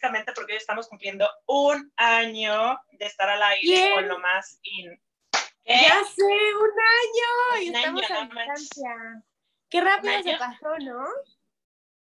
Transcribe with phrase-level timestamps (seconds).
[0.00, 4.98] básicamente porque hoy estamos cumpliendo un año de estar al aire con lo más in.
[5.66, 7.62] Ya sé, un año.
[7.62, 9.24] y estamos a distancia.
[9.68, 11.06] Qué rápido se pasó, ¿no?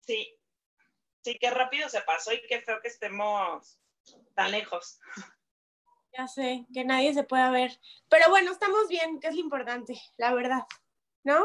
[0.01, 0.37] Sí,
[1.23, 3.79] sí, qué rápido se pasó y qué feo que estemos
[4.35, 4.99] tan lejos.
[6.11, 7.79] Ya sé, que nadie se pueda ver.
[8.07, 10.63] Pero bueno, estamos bien, que es lo importante, la verdad,
[11.23, 11.43] ¿no?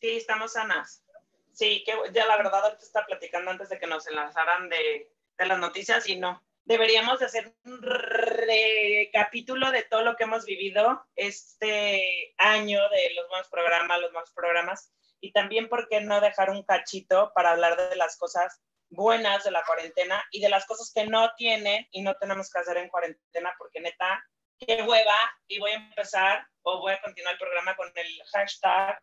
[0.00, 1.04] Sí, estamos sanas.
[1.52, 5.12] Sí, que ya la verdad ahorita está platicando antes de que nos enlazaran de,
[5.42, 6.42] de las noticias y no.
[6.64, 13.28] Deberíamos de hacer un recapítulo de todo lo que hemos vivido este año de los
[13.28, 14.92] buenos programas, los malos programas
[15.22, 18.60] y también, ¿por qué no dejar un cachito para hablar de las cosas
[18.90, 22.58] buenas de la cuarentena y de las cosas que no tienen y no tenemos que
[22.58, 23.54] hacer en cuarentena?
[23.56, 24.20] Porque neta,
[24.58, 25.14] qué hueva.
[25.46, 29.00] Y voy a empezar o voy a continuar el programa con el hashtag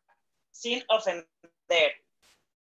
[0.51, 2.03] sin ofender.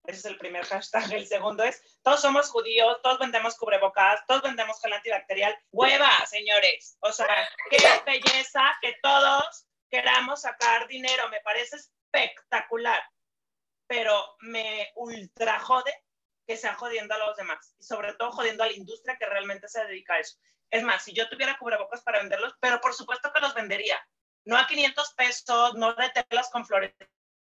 [0.07, 1.11] Ese es el primer hashtag.
[1.13, 5.57] El segundo es, todos somos judíos, todos vendemos cubrebocas, todos vendemos gel antibacterial.
[5.71, 6.97] Hueva, señores.
[7.01, 11.29] O sea, qué belleza que todos queramos sacar dinero.
[11.29, 13.01] Me parece espectacular.
[13.87, 15.93] Pero me ultra jode
[16.47, 17.75] que sea jodiendo a los demás.
[17.79, 20.37] Y sobre todo jodiendo a la industria que realmente se dedica a eso.
[20.71, 23.99] Es más, si yo tuviera cubrebocas para venderlos, pero por supuesto que los vendería.
[24.45, 26.93] No a 500 pesos, no de telas con flores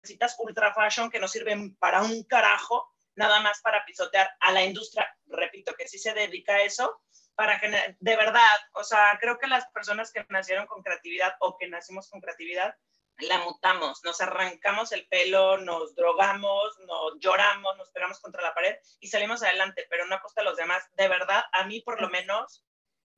[0.05, 4.65] citas ultra fashion que no sirven para un carajo, nada más para pisotear a la
[4.65, 7.01] industria, repito, que sí se dedica a eso,
[7.35, 11.57] para generar, de verdad, o sea, creo que las personas que nacieron con creatividad o
[11.57, 12.77] que nacimos con creatividad,
[13.19, 18.77] la mutamos, nos arrancamos el pelo, nos drogamos, nos lloramos, nos pegamos contra la pared
[19.01, 20.85] y salimos adelante, pero no a costa de los demás.
[20.95, 22.65] De verdad, a mí por lo menos,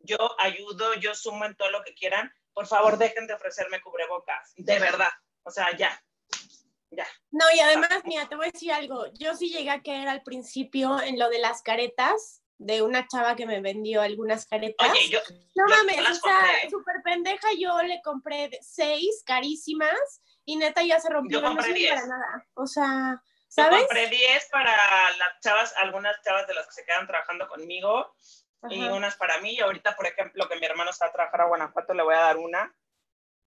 [0.01, 2.33] yo ayudo, yo sumo en todo lo que quieran.
[2.53, 5.13] Por favor, dejen de ofrecerme cubrebocas, de verdad.
[5.45, 5.99] O sea, ya,
[7.31, 9.07] no, y además, mira, te voy a decir algo.
[9.15, 13.37] Yo sí llegué a caer al principio en lo de las caretas, de una chava
[13.37, 14.91] que me vendió algunas caretas.
[14.91, 15.19] Oye, yo.
[15.55, 21.11] No mames, o sea, súper pendeja, yo le compré seis carísimas y neta ya se
[21.11, 21.41] rompió.
[21.41, 21.95] Yo compré diez.
[21.95, 22.47] Para nada.
[22.55, 23.81] O sea, ¿sabes?
[23.81, 28.15] Yo compré diez para las chavas, algunas chavas de las que se quedan trabajando conmigo
[28.71, 29.55] y unas para mí.
[29.55, 32.21] Y ahorita, por ejemplo, que mi hermano está a trabajar a Guanajuato, le voy a
[32.21, 32.75] dar una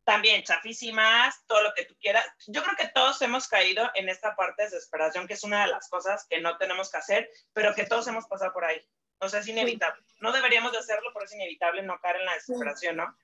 [0.03, 2.25] también chafísimas, todo lo que tú quieras.
[2.47, 5.71] Yo creo que todos hemos caído en esta parte de desesperación, que es una de
[5.71, 8.81] las cosas que no tenemos que hacer, pero que todos hemos pasado por ahí.
[9.19, 10.03] O sea, es inevitable.
[10.21, 13.17] No deberíamos de hacerlo, pero es inevitable no caer en la desesperación, ¿no?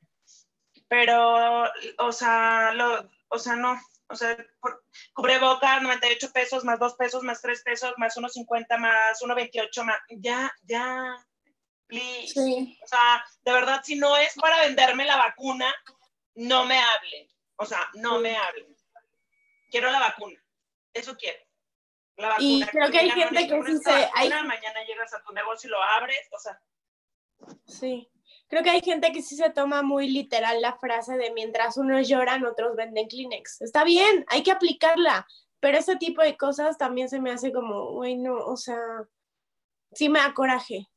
[0.87, 3.79] Pero, o sea, lo, o sea, no.
[4.07, 4.37] O sea,
[5.13, 9.97] cubre boca, 98 pesos, más 2 pesos, más 3 pesos, más 1.50, más 1.28, más...
[10.09, 11.15] Ya, ya,
[11.87, 12.39] please.
[12.83, 15.73] O sea, de verdad, si no es para venderme la vacuna,
[16.35, 17.27] no me hablen.
[17.57, 18.75] O sea, no me hablen.
[19.69, 20.41] Quiero la vacuna.
[20.93, 21.39] Eso quiero.
[22.17, 22.47] La vacuna.
[22.47, 24.09] Y creo que hay gente que sí se...
[24.13, 24.29] Hay...
[24.29, 26.61] Mañana llegas a tu negocio y lo abres, o sea.
[27.65, 28.09] Sí.
[28.47, 32.07] Creo que hay gente que sí se toma muy literal la frase de mientras unos
[32.07, 33.61] lloran, otros venden Kleenex.
[33.61, 35.27] Está bien, hay que aplicarla,
[35.59, 38.79] pero ese tipo de cosas también se me hace como, bueno, o sea,
[39.93, 40.87] sí me da coraje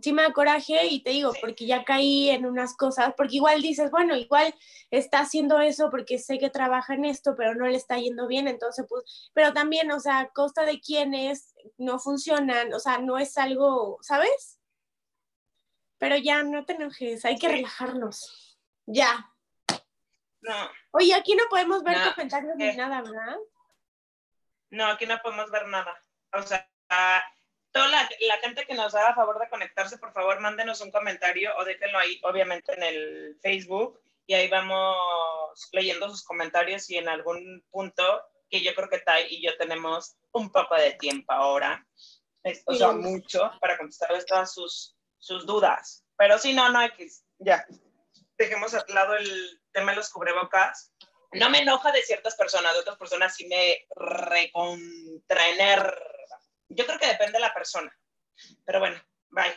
[0.00, 3.62] sí me da coraje y te digo, porque ya caí en unas cosas, porque igual
[3.62, 4.54] dices, bueno, igual
[4.90, 8.48] está haciendo eso porque sé que trabaja en esto, pero no le está yendo bien,
[8.48, 13.38] entonces pues, pero también, o sea, costa de quienes no funcionan, o sea, no es
[13.38, 14.60] algo, ¿sabes?
[15.98, 18.58] Pero ya, no te enojes, hay que relajarnos.
[18.86, 19.30] Ya.
[20.42, 20.70] No.
[20.90, 23.36] Oye, aquí no podemos ver comentarios ni nada, ¿verdad?
[24.70, 25.96] No, aquí no podemos ver nada.
[26.32, 26.68] O sea,
[27.74, 28.08] toda la,
[28.40, 32.20] gente que nos haga favor de conectarse, por favor, mándenos un comentario o déjenlo ahí,
[32.22, 34.96] obviamente, en el Facebook y ahí vamos
[35.72, 40.14] leyendo sus comentarios y en algún punto que yo creo que Tai y yo tenemos
[40.30, 41.84] un poco de tiempo ahora,
[42.66, 46.04] o sea, mucho para contestarles todas sus, sus dudas.
[46.16, 47.08] Pero si no, no hay que,
[47.38, 47.66] ya,
[48.38, 50.92] dejemos a lado el tema de los cubrebocas.
[51.32, 56.14] No me enoja de ciertas personas, de otras personas sí me recontraener
[56.68, 57.92] yo creo que depende de la persona.
[58.64, 59.54] Pero bueno, bye.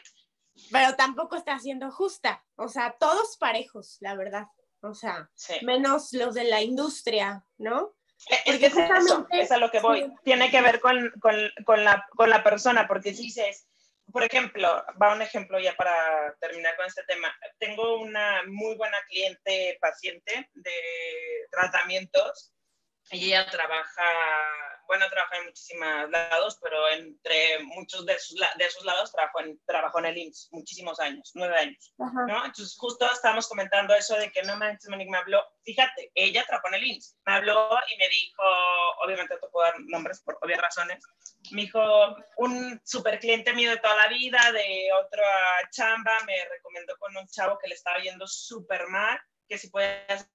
[0.71, 2.44] Pero tampoco está siendo justa.
[2.56, 4.48] O sea, todos parejos, la verdad.
[4.81, 5.30] O sea,
[5.63, 7.95] menos los de la industria, ¿no?
[8.30, 10.12] Eh, es que es, eso, es a lo que voy.
[10.24, 13.68] Tiene que ver con, con, con, la, con la persona, porque si dices,
[14.12, 17.33] por ejemplo, va un ejemplo ya para terminar con este tema.
[17.60, 20.71] Tengo una muy buena cliente paciente de
[21.51, 22.53] tratamientos
[23.12, 24.04] ella trabaja
[24.88, 29.59] bueno, trabaja en muchísimos lados, pero entre muchos de esos, de esos lados trabajó en,
[29.65, 32.45] trabajó en el IMSS muchísimos años, nueve años, ¿no?
[32.45, 36.69] Entonces justo estábamos comentando eso de que no manches, Monique me habló, fíjate, ella trabajó
[36.69, 38.44] en el IMSS, me habló y me dijo,
[39.04, 41.03] obviamente no te puedo dar nombres por obvias razones,
[41.51, 41.81] me dijo,
[42.38, 45.27] un super cliente mío de toda la vida, de otra
[45.69, 49.19] chamba, me recomendó con un chavo que le estaba yendo súper mal,
[49.50, 50.27] que si puede hacer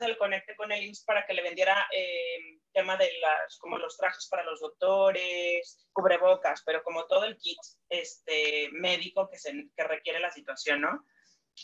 [0.00, 3.96] el conecte con el IMSS para que le vendiera eh, tema de las, como los
[3.96, 7.58] trajes para los doctores, cubrebocas, pero como todo el kit
[7.88, 11.06] este, médico que, se, que requiere la situación, ¿no?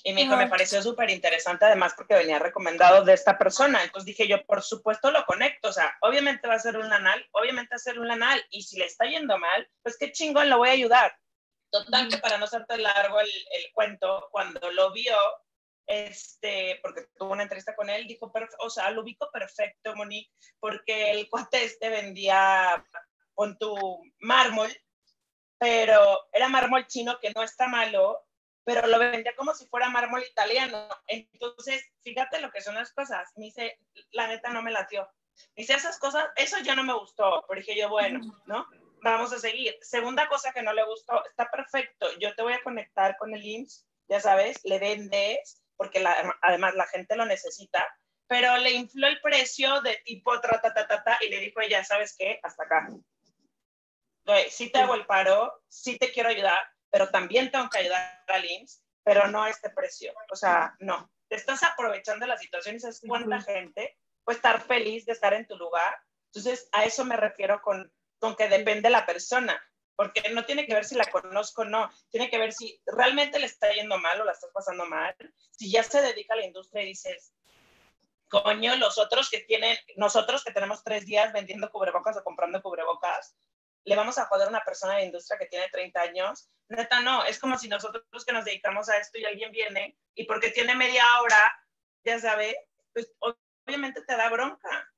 [0.05, 3.83] Y me dijo, me pareció súper interesante, además porque venía recomendado de esta persona.
[3.83, 5.69] Entonces dije yo, por supuesto lo conecto.
[5.69, 8.41] O sea, obviamente va a ser un lanal, obviamente va a ser un lanal.
[8.51, 11.19] Y si le está yendo mal, pues qué chingón, lo voy a ayudar.
[11.71, 15.17] Total, que para no hacerte largo el, el cuento, cuando lo vio,
[15.91, 21.11] este, porque tuvo una entrevista con él, dijo, o sea, lo ubico perfecto, Monique, porque
[21.11, 22.87] el cuate este vendía
[23.35, 23.77] con tu
[24.21, 24.71] mármol,
[25.59, 28.25] pero era mármol chino que no está malo,
[28.63, 30.89] pero lo vendía como si fuera mármol italiano.
[31.09, 33.29] Entonces, fíjate lo que son las cosas.
[33.35, 33.77] Me dice,
[34.13, 35.11] la neta no me latió.
[35.57, 37.45] Me dice, esas cosas, eso ya no me gustó.
[37.49, 38.65] Pero dije yo, bueno, ¿no?
[39.03, 39.77] Vamos a seguir.
[39.83, 42.07] Segunda cosa que no le gustó, está perfecto.
[42.21, 46.05] Yo te voy a conectar con el IMSS, ya sabes, le vendes porque
[46.43, 47.89] además la gente lo necesita,
[48.27, 51.59] pero le infló el precio de tipo tra, ta, ta, ta, ta, y le dijo
[51.63, 52.39] ella, ¿sabes qué?
[52.43, 52.89] Hasta acá.
[54.51, 56.61] Sí te hago el paro, sí te quiero ayudar,
[56.91, 60.13] pero también tengo que ayudar al IMSS, pero no a este precio.
[60.31, 61.11] O sea, no.
[61.31, 65.47] Te estás aprovechando la situación y sabes cuánta gente puede estar feliz de estar en
[65.47, 65.97] tu lugar.
[66.27, 69.59] Entonces, a eso me refiero con, con que depende la persona
[70.01, 73.39] porque no tiene que ver si la conozco o no, tiene que ver si realmente
[73.39, 75.15] le está yendo mal o la estás pasando mal,
[75.51, 77.35] si ya se dedica a la industria y dices,
[78.31, 83.37] coño, los otros que tienen, nosotros que tenemos tres días vendiendo cubrebocas o comprando cubrebocas,
[83.85, 86.49] le vamos a joder a una persona de industria que tiene 30 años.
[86.69, 90.25] Neta, no, es como si nosotros que nos dedicamos a esto y alguien viene y
[90.25, 91.63] porque tiene media hora,
[92.05, 92.57] ya sabe,
[92.95, 93.13] pues
[93.67, 94.91] obviamente te da bronca.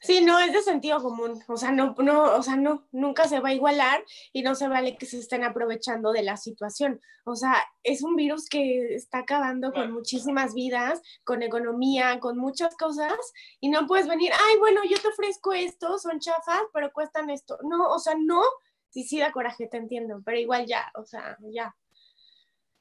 [0.00, 3.40] Sí, no, es de sentido común, o sea, no, no, o sea, no, nunca se
[3.40, 7.00] va a igualar y no se vale que se estén aprovechando de la situación.
[7.24, 12.76] O sea, es un virus que está acabando con muchísimas vidas, con economía, con muchas
[12.76, 13.18] cosas
[13.60, 17.58] y no puedes venir, ay, bueno, yo te ofrezco esto, son chafas, pero cuestan esto.
[17.64, 18.42] No, o sea, no,
[18.90, 21.74] sí, sí da coraje, te entiendo, pero igual ya, o sea, ya.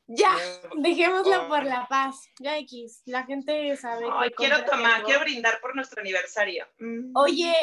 [0.07, 0.36] Ya,
[0.77, 2.30] dejémoslo por la paz.
[2.39, 4.06] Ya X, la gente sabe.
[4.12, 6.65] Ay, quiero tomar, quiero brindar por nuestro aniversario.
[6.80, 7.15] Mm.
[7.15, 7.54] Oye,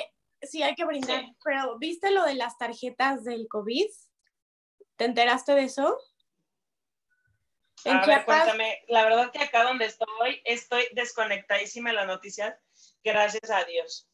[0.42, 3.86] sí hay que brindar, pero ¿viste lo de las tarjetas del COVID?
[4.96, 5.98] ¿Te enteraste de eso?
[7.84, 12.58] ¿En a ver, cuéntame, la verdad que acá donde estoy, estoy desconectadísima de las noticias,
[13.02, 14.08] gracias a Dios.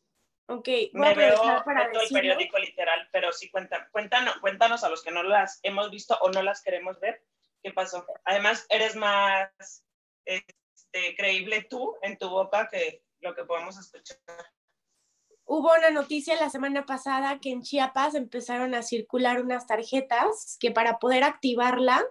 [0.47, 5.05] Ok, me veo para todo el periódico literal, pero sí cuenta, cuéntanos, cuéntanos a los
[5.05, 7.23] que no las hemos visto o no las queremos ver,
[7.62, 8.05] ¿Qué pasó?
[8.25, 9.51] Además, eres más
[10.25, 10.55] este,
[11.17, 14.19] creíble tú en tu boca que lo que podemos escuchar.
[15.45, 20.71] Hubo una noticia la semana pasada que en Chiapas empezaron a circular unas tarjetas que
[20.71, 22.05] para poder activarla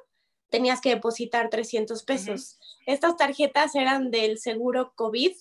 [0.50, 2.60] tenías que depositar 300 pesos.
[2.86, 5.32] Estas tarjetas eran del seguro COVID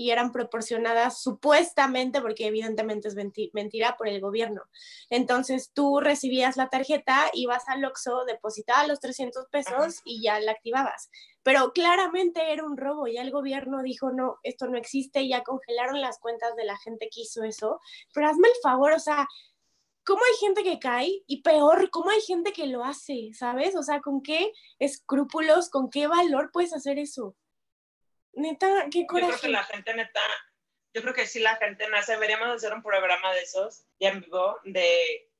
[0.00, 4.62] y eran proporcionadas supuestamente, porque evidentemente es mentira, por el gobierno.
[5.10, 10.52] Entonces tú recibías la tarjeta, ibas al Oxxo, depositabas los 300 pesos y ya la
[10.52, 11.10] activabas.
[11.42, 16.00] Pero claramente era un robo, ya el gobierno dijo, no, esto no existe, ya congelaron
[16.00, 17.78] las cuentas de la gente que hizo eso.
[18.14, 19.28] Pero hazme el favor, o sea,
[20.02, 21.22] ¿cómo hay gente que cae?
[21.26, 23.32] Y peor, ¿cómo hay gente que lo hace?
[23.34, 23.76] ¿Sabes?
[23.76, 27.36] O sea, ¿con qué escrúpulos, con qué valor puedes hacer eso?
[28.32, 29.32] Neta, qué coraje.
[29.32, 30.20] Yo creo que la gente neta,
[30.94, 34.20] yo creo que si la gente nace, deberíamos hacer un programa de esos, ya en
[34.20, 35.30] vivo, de,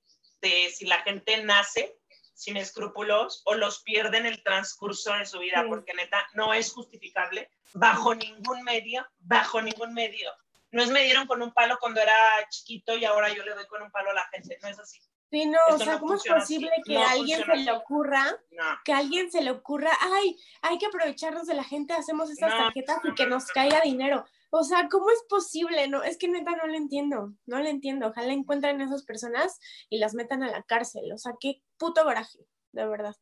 [0.41, 1.97] de si la gente nace
[2.35, 6.73] sin escrúpulos o los pierde en el transcurso de su vida, porque neta no es
[6.73, 10.33] justificable bajo ningún medio, bajo ningún medio.
[10.71, 12.17] No es me dieron con un palo cuando era
[12.49, 15.01] chiquito y ahora yo le doy con un palo a la gente, no es así.
[15.31, 18.37] Sí, no, o sea, ¿cómo es posible que a alguien se le ocurra,
[18.85, 22.51] que a alguien se le ocurra, ay, hay que aprovecharnos de la gente, hacemos estas
[22.51, 24.25] tarjetas y que nos caiga dinero?
[24.51, 25.87] O sea, ¿cómo es posible?
[25.87, 28.09] No, es que neta no lo entiendo, no lo entiendo.
[28.09, 31.13] Ojalá encuentren a esas personas y las metan a la cárcel.
[31.13, 32.41] O sea, qué puto coraje,
[32.73, 33.15] de verdad.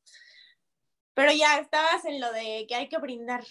[1.13, 3.45] Pero ya estabas en lo de que hay que brindar.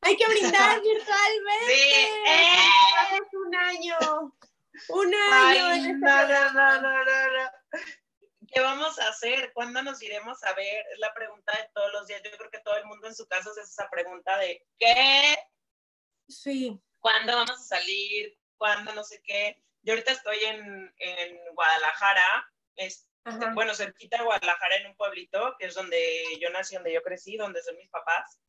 [0.00, 1.66] Hay que brindar virtualmente.
[1.68, 3.20] Sí, ¡Eh!
[3.46, 3.96] un año.
[4.88, 7.59] Un año en este no, no, no, no, no.
[8.52, 9.52] ¿Qué vamos a hacer?
[9.52, 10.84] ¿Cuándo nos iremos a ver?
[10.92, 12.22] Es la pregunta de todos los días.
[12.24, 15.38] Yo creo que todo el mundo en su caso es esa pregunta de ¿qué?
[16.28, 16.80] Sí.
[16.98, 18.38] ¿Cuándo vamos a salir?
[18.56, 19.62] ¿Cuándo no sé qué?
[19.82, 23.08] Yo ahorita estoy en, en Guadalajara, este,
[23.54, 27.36] bueno, cerquita de Guadalajara, en un pueblito, que es donde yo nací, donde yo crecí,
[27.36, 28.40] donde son mis papás.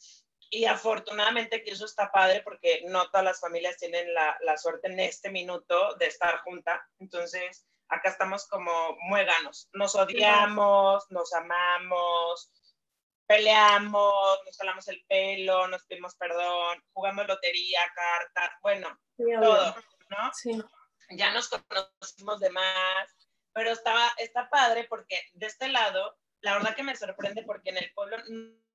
[0.50, 4.88] Y afortunadamente que eso está padre porque no todas las familias tienen la, la suerte
[4.88, 6.86] en este minuto de estar junta.
[7.00, 9.69] Entonces, acá estamos como muéganos.
[9.74, 12.51] Nos odiamos, nos amamos,
[13.27, 19.75] peleamos, nos jalamos el pelo, nos pedimos perdón, jugamos lotería, cartas, bueno, todo,
[20.10, 20.33] ¿no?
[20.33, 20.62] Sí.
[21.12, 26.75] Ya nos conocimos de más, pero estaba, está padre porque de este lado, la verdad
[26.75, 28.17] que me sorprende porque en el pueblo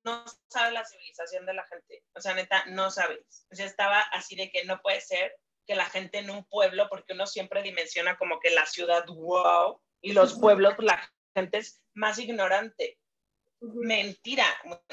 [0.03, 3.47] no sabe la civilización de la gente, o sea, neta, no sabes.
[3.51, 5.35] O sea, estaba así de que no puede ser
[5.67, 9.81] que la gente en un pueblo, porque uno siempre dimensiona como que la ciudad, wow,
[10.01, 12.99] y los pueblos, la gente es más ignorante.
[13.59, 14.45] Mentira,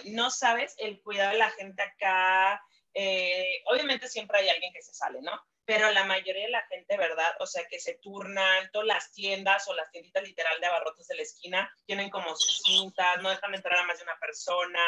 [0.04, 2.62] no sabes el cuidado de la gente acá.
[2.92, 5.32] Eh, obviamente siempre hay alguien que se sale, ¿no?
[5.66, 7.34] Pero la mayoría de la gente, ¿verdad?
[7.40, 11.16] O sea, que se turnan, todas las tiendas o las tienditas literal de abarrotes de
[11.16, 14.80] la esquina tienen como cintas, no dejan entrar a más de una persona,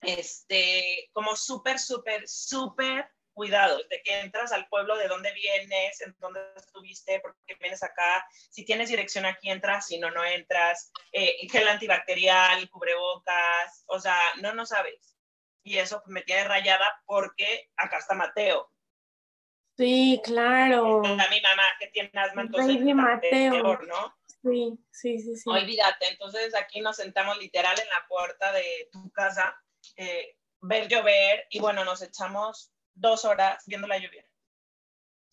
[0.00, 6.14] este, como súper, súper, súper cuidado de que entras al pueblo, de dónde vienes, en
[6.18, 10.92] dónde estuviste, por qué vienes acá, si tienes dirección aquí entras, si no, no entras,
[11.12, 15.16] eh, gel antibacterial, cubrebocas, o sea, no, no sabes.
[15.64, 18.68] Y eso me tiene rayada porque acá está Mateo.
[19.76, 21.02] Sí, claro.
[21.02, 23.78] Está mi mamá que tiene asma, entonces Mateo.
[23.82, 24.14] ¿no?
[24.42, 25.48] Sí, sí, sí, sí.
[25.48, 29.56] Olvídate, entonces aquí nos sentamos literal en la puerta de tu casa,
[29.96, 34.26] eh, ver llover y bueno, nos echamos dos horas viendo la lluvia.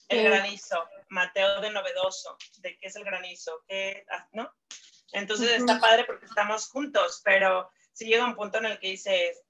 [0.07, 4.51] El granizo, Mateo de novedoso, de qué es el granizo, qué, ah, ¿no?
[5.11, 9.43] Entonces está padre porque estamos juntos, pero si llega un punto en el que dices,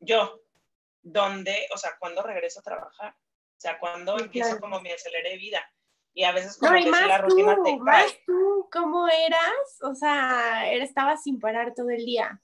[0.00, 0.42] yo,
[1.02, 1.68] ¿dónde?
[1.74, 3.14] O sea, ¿cuándo regreso a trabajar?
[3.14, 5.64] O sea, ¿cuándo empiezo como mi aceleré vida?
[6.14, 9.80] Y a veces como no, que la rutina te Más tú, ¿cómo eras?
[9.82, 12.40] O sea, estabas sin parar todo el día.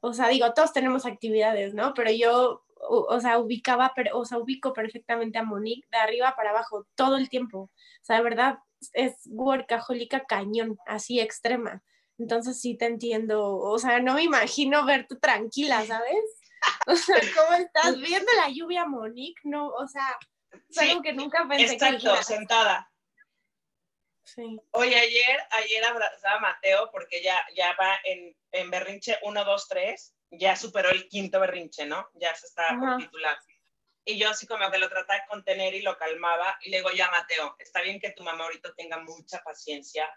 [0.00, 1.92] O sea, digo, todos tenemos actividades, ¿no?
[1.94, 6.86] Pero yo o, sea, ubicaba, o sea, ubico perfectamente a Monique de arriba para abajo
[6.94, 7.58] todo el tiempo.
[7.58, 7.70] O
[8.04, 8.58] sea, de verdad,
[8.92, 11.82] es workaholica cañón, así extrema.
[12.18, 16.24] Entonces sí te entiendo, o sea, no me imagino verte tranquila, ¿sabes?
[16.86, 19.40] O sea, ¿cómo estás viendo la lluvia, Monique?
[19.44, 20.18] No, o sea,
[20.68, 22.90] es algo que nunca pensé exacto, sentada.
[24.24, 24.60] Sí.
[24.72, 29.68] Oye, ayer, ayer abrazaba a Mateo porque ya, ya va en, en berrinche 1, 2,
[29.68, 32.08] 3 ya superó el quinto berrinche, ¿no?
[32.14, 33.38] Ya se estaba por titular.
[34.04, 36.90] Y yo así como que lo trataba de contener y lo calmaba y le digo,
[36.90, 40.08] ya Mateo, está bien que tu mamá ahorita tenga mucha paciencia,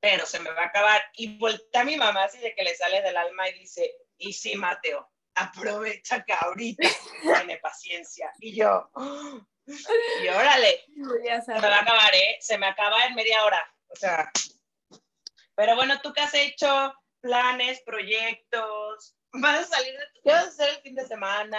[0.00, 1.02] pero se me va a acabar.
[1.14, 4.32] Y voltea a mi mamá así de que le sale del alma y dice, y
[4.32, 6.88] sí, Mateo, aprovecha que ahorita
[7.46, 8.32] tiene paciencia.
[8.40, 8.90] Y yo,
[10.22, 10.84] y órale,
[11.44, 12.36] se me va a acabar, ¿eh?
[12.40, 13.74] Se me acaba en media hora.
[13.88, 14.30] O sea,
[15.54, 16.94] pero bueno, ¿tú qué has hecho?
[17.20, 21.58] Planes, proyectos, vas a salir de ¿Qué vas a hacer el fin de semana?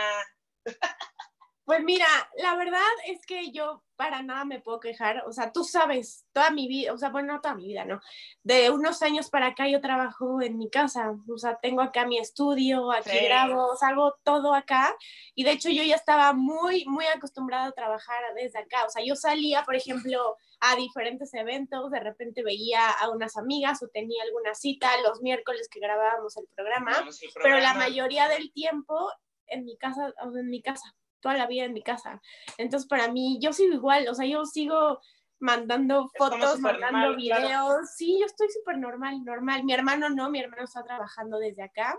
[1.65, 2.05] Pues mira,
[2.37, 6.49] la verdad es que yo para nada me puedo quejar, o sea, tú sabes, toda
[6.49, 8.01] mi vida, o sea, bueno, no toda mi vida, ¿no?
[8.43, 12.17] De unos años para acá yo trabajo en mi casa, o sea, tengo acá mi
[12.17, 14.93] estudio, aquí grabo, salgo todo acá,
[15.35, 19.01] y de hecho yo ya estaba muy, muy acostumbrada a trabajar desde acá, o sea,
[19.05, 20.35] yo salía, por ejemplo,
[20.65, 25.67] a diferentes eventos, de repente veía a unas amigas o tenía alguna cita los miércoles
[25.69, 26.93] que grabábamos el programa,
[27.41, 29.11] pero la mayoría del tiempo
[29.47, 32.21] en mi casa, o en mi casa toda la vida en mi casa.
[32.57, 34.99] Entonces, para mí, yo sigo igual, o sea, yo sigo
[35.39, 37.89] mandando fotos, mandando videos.
[37.95, 39.63] Sí, yo estoy súper normal, normal.
[39.63, 41.97] Mi hermano no, mi hermano está trabajando desde acá,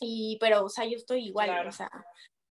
[0.00, 1.90] y, pero, o sea, yo estoy igual, o sea,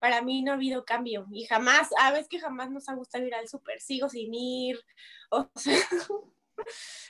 [0.02, 3.24] para mí no ha habido cambio y jamás, a veces que jamás nos ha gustado
[3.24, 4.84] ir al súper, sigo sin ir,
[5.30, 5.78] o sea,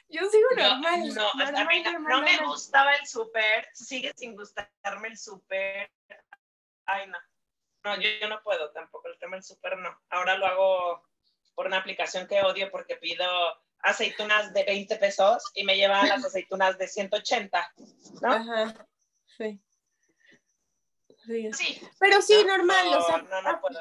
[0.09, 1.13] yo sigo normal.
[1.15, 5.89] No, a mí no, me gustaba el súper, sigue sin gustarme el súper.
[6.85, 7.17] Ay, no.
[7.83, 9.97] No, yo, no puedo tampoco, el tema del súper no.
[10.09, 11.03] Ahora lo hago
[11.55, 13.25] por una aplicación que odio porque pido
[13.79, 17.73] aceitunas de 20 pesos y me llevan las aceitunas de 180,
[18.21, 18.33] ¿no?
[18.33, 18.87] Ajá,
[19.37, 19.59] sí.
[21.53, 21.81] Sí.
[21.99, 23.17] Pero sí, normal, o sea.
[23.19, 23.79] No, no puedo.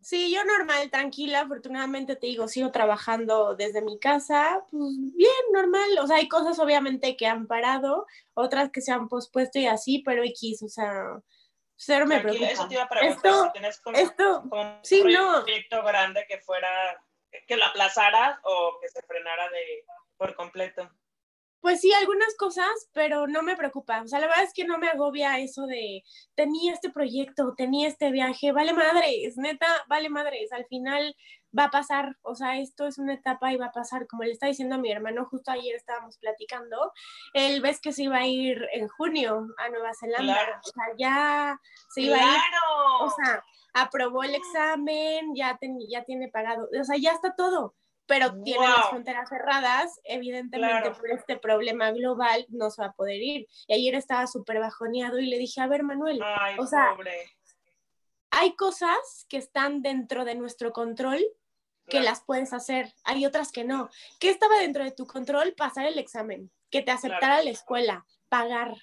[0.00, 5.98] Sí, yo normal, tranquila, afortunadamente te digo, sigo trabajando desde mi casa, pues bien, normal,
[6.00, 9.98] o sea, hay cosas obviamente que han parado, otras que se han pospuesto y así,
[9.98, 11.20] pero X, o sea,
[11.76, 12.46] Cero me preocupa.
[12.46, 16.38] Eso te iba a preguntar, esto, si tienes como, esto, un sí, proyecto grande que
[16.38, 16.68] fuera,
[17.46, 19.84] que lo aplazaras o que se frenara de
[20.16, 20.90] por completo.
[21.60, 24.02] Pues sí, algunas cosas, pero no me preocupa.
[24.02, 26.02] O sea, la verdad es que no me agobia eso de
[26.34, 30.52] tenía este proyecto, tenía este viaje, vale madres, neta, vale madres.
[30.52, 31.14] Al final
[31.56, 34.32] va a pasar, o sea, esto es una etapa y va a pasar, como le
[34.32, 36.92] está diciendo a mi hermano, justo ayer estábamos platicando,
[37.32, 41.60] él ves que se iba a ir en junio a Nueva Zelanda, o sea, ya
[41.94, 42.40] se iba a ir,
[43.00, 47.74] o sea, aprobó el examen, ya, ya tiene pagado, o sea, ya está todo
[48.08, 53.20] pero tiene las fronteras cerradas, evidentemente por este problema global no se va a poder
[53.22, 53.46] ir.
[53.66, 56.20] Y ayer estaba súper bajoneado y le dije, a ver, Manuel,
[56.58, 56.96] o sea,
[58.30, 61.22] hay cosas que están dentro de nuestro control
[61.86, 63.88] que las puedes hacer, hay otras que no.
[64.20, 65.54] ¿Qué estaba dentro de tu control?
[65.54, 68.74] Pasar el examen, que te aceptara la escuela, pagar,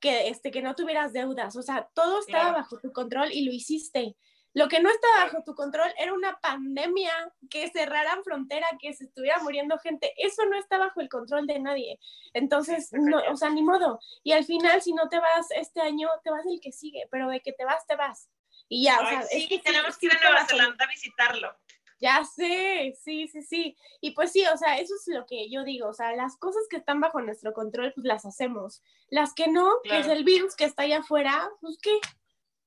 [0.00, 3.52] que, este, que no tuvieras deudas, o sea, todo estaba bajo tu control y lo
[3.52, 4.16] hiciste.
[4.52, 7.12] Lo que no estaba bajo tu control era una pandemia,
[7.48, 10.12] que cerraran frontera, que se estuviera muriendo gente.
[10.16, 12.00] Eso no está bajo el control de nadie.
[12.32, 14.00] Entonces, no, o sea, ni modo.
[14.24, 17.28] Y al final, si no te vas este año, te vas el que sigue, pero
[17.28, 18.28] de que te vas, te vas.
[18.68, 21.56] Y ya, o sea, es que tenemos que ir a Nueva Zelanda a visitarlo.
[22.00, 23.76] Ya sé, sí, sí, sí.
[24.00, 26.62] Y pues sí, o sea, eso es lo que yo digo, o sea, las cosas
[26.70, 28.82] que están bajo nuestro control, pues las hacemos.
[29.10, 32.00] Las que no, pues el virus que está allá afuera, pues qué,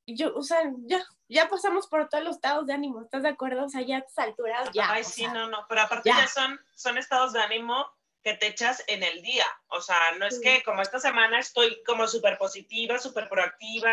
[0.06, 3.66] yo, o sea, ya, ya pasamos por todos los estados de ánimo, ¿estás de acuerdo?
[3.66, 4.92] O sea, ya a estas alturas, ya.
[4.92, 6.28] Ay, sí, no, no, pero aparte ya.
[6.28, 7.86] son, son estados de ánimo
[8.24, 9.46] que te echas en el día.
[9.68, 13.90] O sea, no es que como esta semana estoy como súper positiva, súper proactiva,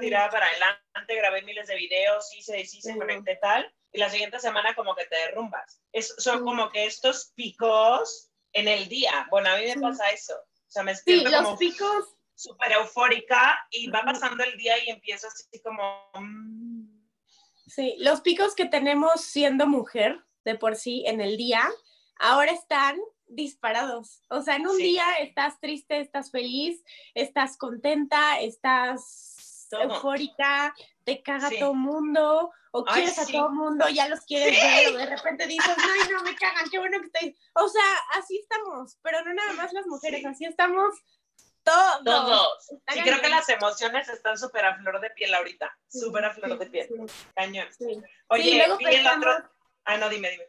[0.00, 4.38] tirada para adelante, grabé miles de videos, hice, sí, se conecté tal, y la siguiente
[4.38, 5.80] semana como que te derrumbas.
[5.92, 9.26] Es, son como que estos picos en el día.
[9.30, 10.34] Bueno, a mí me pasa eso.
[10.34, 15.28] O sea, me sí, los picos súper eufórica y va pasando el día y empieza
[15.28, 16.10] así como...
[16.14, 16.73] Mm.
[17.66, 21.62] Sí, los picos que tenemos siendo mujer de por sí en el día,
[22.18, 24.22] ahora están disparados.
[24.28, 26.82] O sea, en un día estás triste, estás feliz,
[27.14, 33.88] estás contenta, estás eufórica, te caga todo el mundo, o quieres a todo el mundo,
[33.88, 37.06] ya los quieres ver, o de repente dices, ay, no me cagan, qué bueno que
[37.06, 37.36] estoy.
[37.54, 37.82] O sea,
[38.18, 40.94] así estamos, pero no nada más las mujeres, así estamos
[41.64, 42.04] todos.
[42.04, 42.72] Todos.
[42.94, 45.76] Y creo que las emociones están súper a flor de piel ahorita.
[45.88, 46.88] Súper a flor de piel.
[47.34, 47.68] Cañón.
[48.28, 48.70] Oye, y el
[49.06, 49.32] otro.
[49.84, 50.48] Ah, no, dime, dime.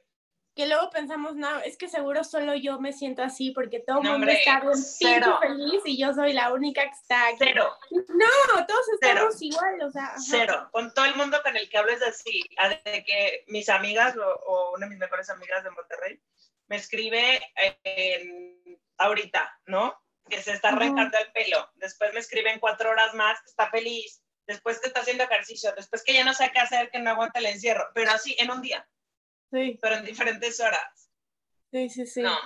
[0.55, 4.09] Que luego pensamos, no, es que seguro solo yo me siento así porque todo el
[4.09, 7.39] mundo está bien feliz y yo soy la única que está aquí.
[7.39, 7.75] Cero.
[7.91, 10.13] No, todos estamos igual, o sea.
[10.17, 10.69] Cero.
[10.71, 12.41] Con todo el mundo con el que hables así,
[12.85, 16.21] de que mis amigas o, una de mis mejores amigas de Monterrey
[16.67, 17.41] me escribe
[18.97, 20.04] ahorita, ¿no?
[20.29, 24.79] Que se está arrancando el pelo, después me escriben cuatro horas más, está feliz, después
[24.79, 27.47] que está haciendo ejercicio, después que ya no sabe qué hacer, que no aguanta el
[27.47, 28.87] encierro, pero así en un día.
[29.51, 29.77] Sí.
[29.81, 31.09] Pero en diferentes horas.
[31.71, 32.21] Sí, sí, sí.
[32.21, 32.37] No,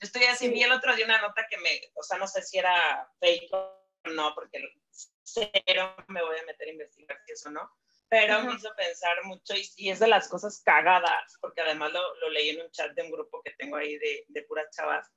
[0.00, 2.58] estoy así, vi el otro día una nota que me, o sea, no sé si
[2.58, 4.60] era fake o no, porque
[5.22, 7.70] cero me voy a meter a investigar si eso no,
[8.08, 12.30] pero me hizo pensar mucho y, es de las cosas cagadas, porque además lo, lo,
[12.30, 15.10] leí en un chat de un grupo que tengo ahí de, de puras chavas,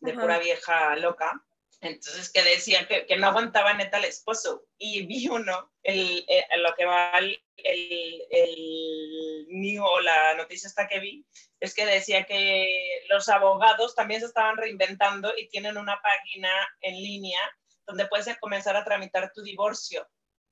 [0.00, 1.42] de pura vieja loca.
[1.80, 4.64] Entonces, que decía que, que, no aguantaba neta el esposo.
[4.78, 10.86] Y vi uno, el, eh, lo que va el, el, el o la noticia esta
[10.88, 11.26] que vi,
[11.60, 16.94] es que decía que los abogados también se estaban reinventando y tienen una página en
[16.94, 17.40] línea
[17.86, 20.06] donde puedes comenzar a tramitar tu divorcio.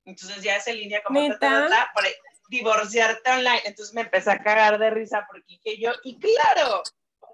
[0.05, 1.67] Entonces ya es en línea como para
[2.49, 3.61] divorciarte online.
[3.65, 6.83] Entonces me empecé a cagar de risa porque que yo, y claro,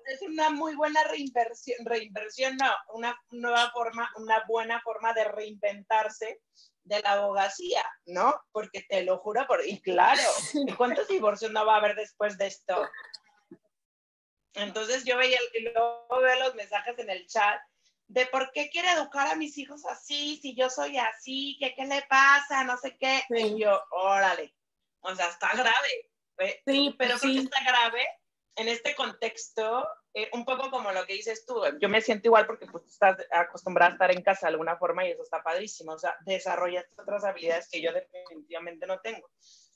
[0.06, 6.42] es una muy buena reinversión, reinversión, no, una nueva forma, una buena forma de reinventarse
[6.84, 8.42] de la abogacía, ¿no?
[8.52, 10.22] Porque te lo juro, por, y claro,
[10.78, 12.90] ¿cuántos divorcios no va a haber después de esto?
[14.54, 17.62] Entonces yo veía, luego veo los mensajes en el chat
[18.08, 21.86] de por qué quiere educar a mis hijos así, si yo soy así, que qué
[21.86, 23.24] le pasa, no sé qué.
[23.30, 24.54] Y yo, órale,
[25.00, 26.10] o sea, está grave.
[26.66, 27.38] Sí, pero sí.
[27.38, 28.06] está grave
[28.56, 32.46] en este contexto, eh, un poco como lo que dices tú, yo me siento igual
[32.46, 35.94] porque pues, estás acostumbrada a estar en casa de alguna forma y eso está padrísimo,
[35.94, 39.30] o sea, desarrollas otras habilidades que yo definitivamente no tengo.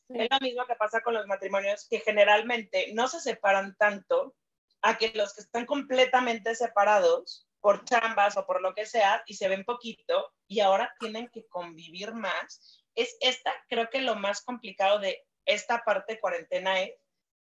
[0.09, 4.35] Es lo mismo que pasa con los matrimonios que generalmente no se separan tanto
[4.81, 9.33] a que los que están completamente separados por chambas o por lo que sea y
[9.33, 12.83] se ven poquito y ahora tienen que convivir más.
[12.93, 16.91] Es esta, creo que lo más complicado de esta parte de cuarentena es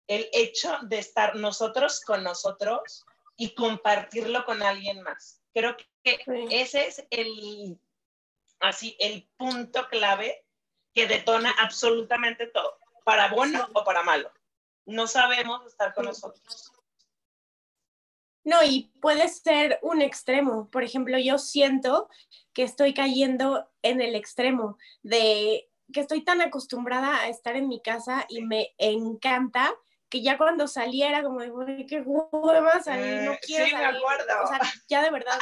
[0.07, 5.41] el hecho de estar nosotros con nosotros y compartirlo con alguien más.
[5.53, 7.79] Creo que ese es el,
[8.59, 10.45] así, el punto clave
[10.93, 14.31] que detona absolutamente todo, para bueno o para malo.
[14.85, 16.71] No sabemos estar con nosotros.
[18.43, 20.69] No, y puede ser un extremo.
[20.71, 22.09] Por ejemplo, yo siento
[22.53, 27.81] que estoy cayendo en el extremo de que estoy tan acostumbrada a estar en mi
[27.81, 29.75] casa y me encanta
[30.09, 34.43] que ya cuando saliera como de, qué hueva salir, no Eh, quiero sí, me acuerdo.
[34.43, 35.37] O sea, ya de verdad.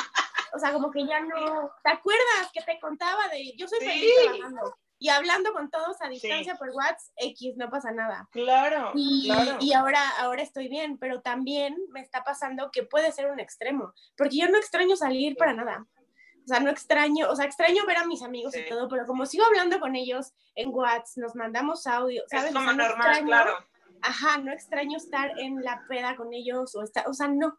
[0.53, 1.71] O sea, como que ya no.
[1.83, 3.85] ¿Te acuerdas que te contaba de yo soy Sí.
[3.85, 8.27] feliz trabajando y hablando con todos a distancia por WhatsApp, X, no pasa nada.
[8.31, 9.57] Claro, Y, claro.
[9.59, 13.93] y ahora, ahora estoy bien, pero también me está pasando que puede ser un extremo,
[14.17, 15.85] porque yo no extraño salir para nada.
[16.45, 18.61] O sea, no extraño, o sea, extraño ver a mis amigos Sí.
[18.61, 22.45] y todo, pero como sigo hablando con ellos en WhatsApp, nos mandamos audio, ¿sabes?
[22.45, 23.57] es O como sea, no normal, extraño- claro.
[24.01, 27.57] Ajá, no extraño estar en la peda con ellos, o, estar, o sea, no.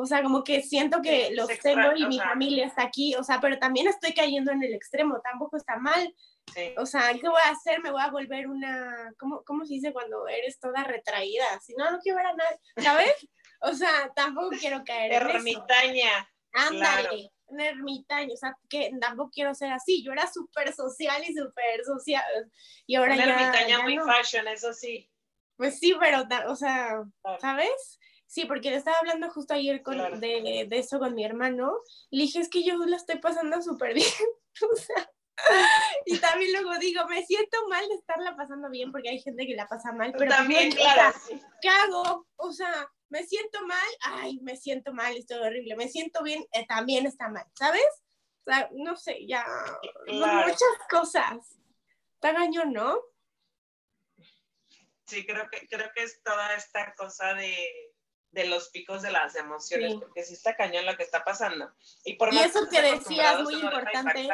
[0.00, 3.16] O sea, como que siento que Sí, los tengo y mi sea- familia está aquí,
[3.16, 6.14] o sea, pero también estoy cayendo en el extremo, tampoco está mal.
[6.54, 6.72] Sí.
[6.78, 7.80] O sea, ¿qué voy a hacer?
[7.82, 11.44] Me voy a volver una, ¿cómo, cómo se dice cuando eres toda retraída?
[11.60, 13.28] Si no, no quiero ver a nadie, ¿sabes?
[13.60, 15.36] O sea, tampoco quiero caer en eso.
[15.36, 16.30] Ermitaña.
[16.52, 17.16] Ándale, claro.
[17.46, 20.04] un ermitaño, o sea, que tampoco quiero ser así.
[20.04, 22.22] Yo era súper social y súper social,
[22.86, 24.04] y ahora Una ya, ermitaña ya muy no.
[24.06, 25.10] fashion, eso sí.
[25.58, 27.02] Pues sí, pero, o sea.
[27.40, 27.98] ¿sabes?
[28.26, 30.18] Sí, porque le estaba hablando justo ayer con, Claro.
[30.18, 31.72] de, de eso con mi hermano.
[32.10, 34.06] Le dije, es que yo la estoy pasando súper bien.
[34.72, 35.10] o sea,
[36.06, 39.54] y también luego digo, me siento mal de estarla pasando bien porque hay gente que
[39.54, 41.18] la pasa mal, pero También, pues, claro.
[41.26, 41.40] sí.
[41.62, 42.26] ¿qué hago?
[42.36, 45.76] O sea, me siento mal, ay, me siento mal, estoy horrible.
[45.76, 47.86] Me siento bien, eh, también está mal, ¿sabes?
[48.46, 49.44] O sea, no sé, ya,
[50.06, 50.48] Claro.
[50.48, 51.58] muchas cosas.
[52.14, 52.98] Está cañón, ¿no?
[55.08, 57.56] Sí, creo que, creo que es toda esta cosa de,
[58.30, 59.98] de los picos de las emociones, Sí.
[59.98, 61.72] porque sí está cañón lo que está pasando.
[62.04, 64.28] Y, por Y eso que decías, muy importante,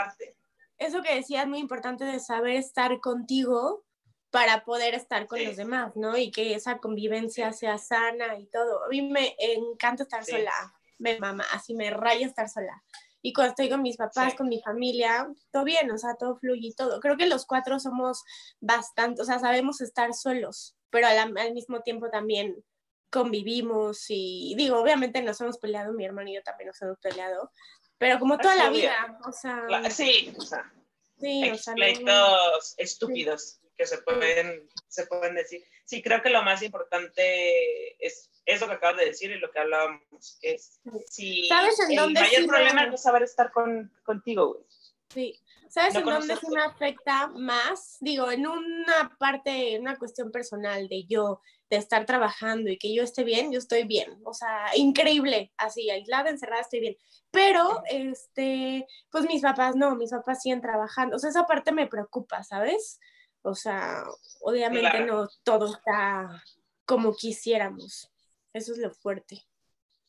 [0.78, 3.84] eso que decías muy importante de saber estar contigo
[4.30, 5.46] para poder estar con Sí.
[5.46, 6.16] los demás, ¿no?
[6.16, 8.84] Y que esa convivencia sea sana y todo.
[8.84, 10.52] A mí me encanta estar sola,
[10.98, 12.82] me mama, así me raya estar sola.
[13.26, 14.36] Y cuando estoy con mis papás, Sí.
[14.36, 17.00] con mi familia, todo bien, o sea, todo fluye y todo.
[17.00, 18.22] Creo que los cuatro somos
[18.60, 22.62] bastante, o sea, sabemos estar solos, pero al, al mismo tiempo también
[23.10, 27.50] convivimos y digo, obviamente nos hemos peleado, mi hermano y yo también nos hemos peleado,
[27.96, 30.70] pero como toda la vida, o sea, Cla- Sí, o sea,
[31.18, 32.36] sí, o sea, no-
[32.76, 35.64] estúpidos que se pueden, se pueden decir.
[35.86, 39.58] Sí, creo que lo más importante es eso que acabas de decir y lo que
[39.58, 43.50] hablábamos, que es si ¿Sabes en el dónde mayor sí problema me- es saber estar
[43.52, 44.64] con, contigo, güey.
[45.08, 45.40] Sí.
[45.68, 47.96] ¿Sabes No en dónde sí me afecta más?
[48.00, 52.94] Digo, en una parte, en una cuestión personal de yo, de estar trabajando y que
[52.94, 54.20] yo esté bien, yo estoy bien.
[54.24, 56.96] O sea, increíble, así, aislada, encerrada, estoy bien.
[57.32, 61.16] Pero, este, pues mis papás no, mis papás siguen trabajando.
[61.16, 63.00] O sea, esa parte me preocupa, ¿sabes?
[63.42, 64.04] O sea,
[64.42, 65.06] obviamente Claro.
[65.06, 66.42] no todo está
[66.84, 68.10] como quisiéramos.
[68.54, 69.44] Eso es lo fuerte.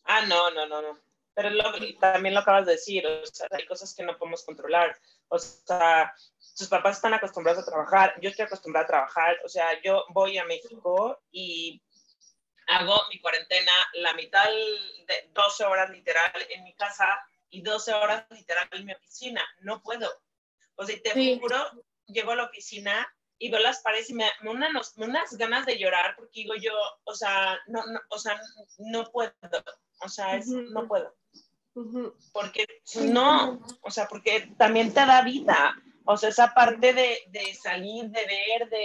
[0.05, 0.99] Ah, no, no, no, no.
[1.33, 4.97] Pero lo- también lo acabas de decir, o sea, hay cosas que no podemos controlar.
[5.27, 9.81] O sea, sus papás están acostumbrados a trabajar, yo estoy acostumbrada a trabajar, o sea,
[9.81, 11.81] yo voy a México y
[12.67, 18.25] hago mi cuarentena la mitad de 12 horas literal en mi casa y 12 horas
[18.29, 19.43] literal en mi oficina.
[19.61, 20.09] No puedo.
[20.75, 21.39] O sea, te Sí.
[21.41, 21.57] juro,
[22.05, 25.65] llego a la oficina y veo las paredes y me, me unos- me unas ganas
[25.65, 28.39] de llorar porque digo yo, o sea, no, no, o sea,
[28.79, 29.33] no puedo.
[30.01, 30.61] O sea, es, Ujú.
[30.71, 31.15] no puedo.
[32.31, 32.65] Porque
[33.11, 35.75] no, o sea, porque también te da vida.
[36.05, 38.77] O sea, esa parte de, de salir, de ver, de,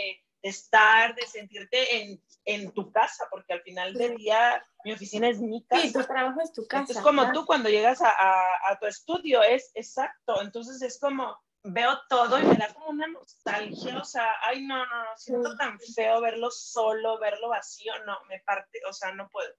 [0.43, 5.29] de estar, de sentirte en, en tu casa, porque al final del día mi oficina
[5.29, 5.83] es mi casa.
[5.83, 6.93] Sí, tu trabajo es tu casa.
[6.93, 7.39] Es como claro.
[7.41, 10.41] tú cuando llegas a, a- a tu estudio, es exacto.
[10.43, 13.99] Entonces es como, veo todo y me da como una nostalgia.
[13.99, 15.57] O sea, ay, no, no, no, siento Sí.
[15.59, 17.93] tan feo verlo solo, verlo vacío.
[18.05, 19.55] No, me parte, o sea, no puedo.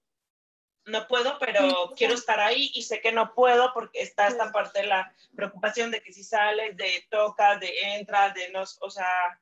[0.85, 4.33] No puedo, pero Sí, quiero estar ahí y sé que no puedo porque está Sí.
[4.33, 8.63] esta parte de la preocupación de que si sales, de tocas, de entras, de no,
[8.79, 9.39] o sea,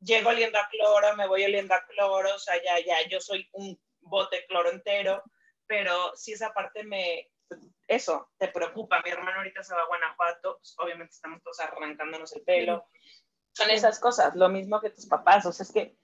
[0.00, 3.48] llego oliendo a cloro, me voy oliendo a cloro, o sea, ya, ya, yo soy
[3.52, 5.22] un bote cloro entero,
[5.66, 7.30] pero si esa parte me,
[7.86, 9.00] eso, te preocupa.
[9.02, 12.86] Mi hermano ahorita se va a Guanajuato, pues, obviamente estamos todos arrancándonos el pelo.
[13.52, 15.96] Son esas cosas, lo mismo que tus papás, o sea, es que,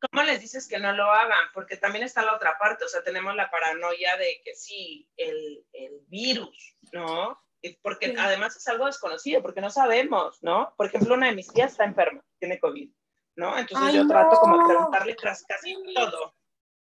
[0.00, 1.48] ¿cómo les dices que no lo hagan?
[1.54, 5.64] Porque también está la otra parte, o sea, tenemos la paranoia de que sí, el,
[5.72, 7.40] el virus, ¿no?
[7.82, 8.14] Porque Sí.
[8.18, 10.74] además es algo desconocido, porque no sabemos, ¿no?
[10.76, 12.90] Por ejemplo, una de mis tías está enferma, tiene COVID,
[13.36, 13.56] ¿no?
[13.58, 16.34] Entonces Ay, yo trato como de preguntarle tras casi todo,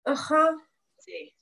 [0.05, 0.57] Ajá.
[0.99, 1.35] Sí.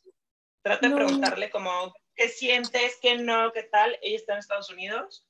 [0.63, 2.99] Trata de preguntarle como, ¿qué sientes?
[3.01, 3.53] ¿Qué no?
[3.53, 3.99] ¿Qué tal?
[4.03, 5.27] Ella está en Estados Unidos.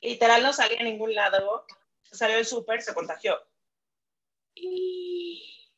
[0.00, 1.66] Literal no salía a ningún lado.
[2.02, 3.40] Salió del súper, se contagió.
[4.54, 5.70] Y...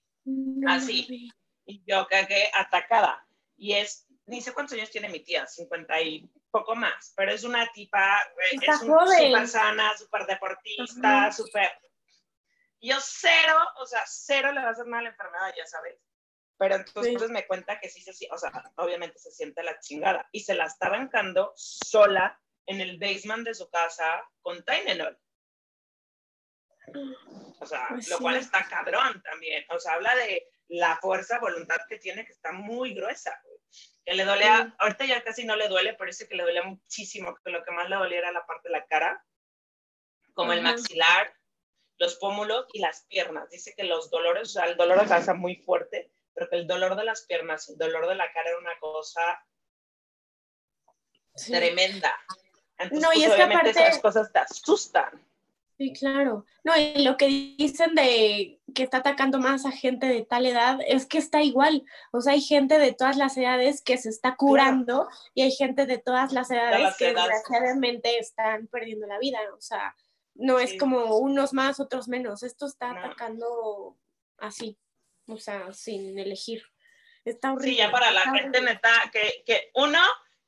[0.66, 1.30] Así.
[1.66, 3.26] Y yo cagué atacada.
[3.56, 7.44] Y es ni sé cuántos años tiene mi tía, 50 y poco más, pero es
[7.44, 9.18] una tipa, Está es joven.
[9.18, 11.70] súper sana, súper deportista, súper...
[12.80, 15.98] Yo cero, o sea, cero le va a hacer a la enfermedad, ya sabes.
[16.62, 17.32] Pero entonces Sí.
[17.32, 20.28] me cuenta que sí se o sea, obviamente se siente la chingada.
[20.30, 25.18] Y se la está arrancando sola en el basement de su casa con Tylenol.
[27.58, 28.22] O sea, Pues lo sí.
[28.22, 29.64] cual está cabrón también.
[29.70, 33.36] O sea, habla de la fuerza, voluntad que tiene, que está muy gruesa.
[34.04, 36.62] Que le duele, a- ahorita ya casi no le duele, pero dice que le duele
[36.62, 39.24] muchísimo, que lo que más le dolía era la parte de la cara,
[40.34, 41.34] como el maxilar,
[41.98, 43.50] los pómulos y las piernas.
[43.50, 46.66] Dice que los dolores, o sea, el dolor de cabeza muy fuerte, pero que el
[46.66, 49.44] dolor de las piernas, el dolor de la cara era una cosa
[51.34, 51.52] Sí.
[51.52, 52.12] tremenda.
[52.78, 55.26] Entonces, No, y pues, es que obviamente aparte- esas cosas te asustan.
[55.78, 56.44] Sí, claro.
[56.62, 60.78] No, y lo que dicen de que está atacando más a gente de tal edad
[60.86, 61.84] es que está igual.
[62.12, 65.86] O sea, hay gente de todas las edades que se está curando y hay gente
[65.86, 67.30] de todas las edades las que edades.
[67.32, 69.38] desgraciadamente están perdiendo la vida.
[69.56, 69.96] O sea,
[70.34, 72.42] no es como unos más, otros menos.
[72.42, 73.00] Esto está No.
[73.00, 73.96] atacando
[74.38, 74.78] así,
[75.26, 76.64] o sea, sin elegir.
[77.24, 77.70] Está horrible.
[77.72, 80.00] Sí, ya para la gente neta, que, que uno,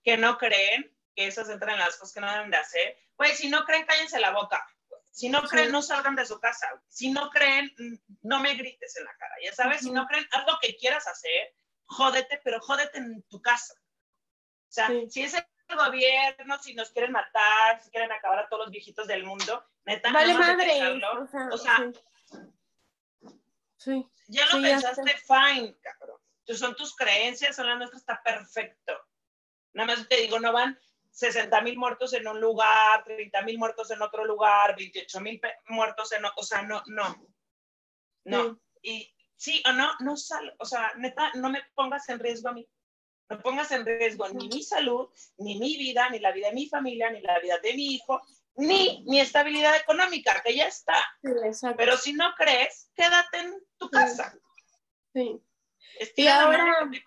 [0.02, 2.98] que no creen que esas entran en las cosas que no deben de hacer.
[3.16, 4.66] Pues si no creen, cállense la boca.
[5.12, 5.72] Si no creen, Sí.
[5.72, 6.66] no salgan de su casa.
[6.88, 9.34] Si no creen, mm, no me grites en la cara.
[9.44, 11.54] Ya sabes, si no creen, haz lo que quieras hacer,
[11.86, 13.74] jódete, pero jódete en tu casa.
[13.74, 15.06] O sea, Sí.
[15.10, 15.44] si es el
[15.76, 20.10] gobierno, si nos quieren matar, si quieren acabar a todos los viejitos del mundo, neta,
[20.10, 20.98] Vale de madre.
[21.06, 21.92] O sea, o sea,
[22.26, 22.40] sí.
[23.76, 24.10] Sí.
[24.28, 26.18] Ya lo Sí, ya pensaste, fine, cabrón.
[26.46, 28.92] Son tus creencias, son las nuestras, está perfecto.
[29.72, 30.78] Nada más te digo, no van
[31.10, 36.12] 60 mil muertos en un lugar, 30 mil muertos en otro lugar, 28 mil muertos
[36.12, 37.26] en otro, o sea, no, no.
[38.24, 38.60] No.
[38.82, 42.52] Y sí o no, no sal, o sea, neta, no me pongas en riesgo a
[42.52, 42.68] mí.
[43.30, 45.08] No pongas en riesgo ni mi salud,
[45.38, 48.20] ni mi vida, ni la vida de mi familia, ni la vida de mi hijo,
[48.56, 50.94] ni mi estabilidad económica, que ya está.
[51.22, 51.66] Sí.
[51.76, 54.34] Pero si no crees, quédate en tu casa.
[55.12, 55.40] Sí.
[56.28, 57.00] Ahora- que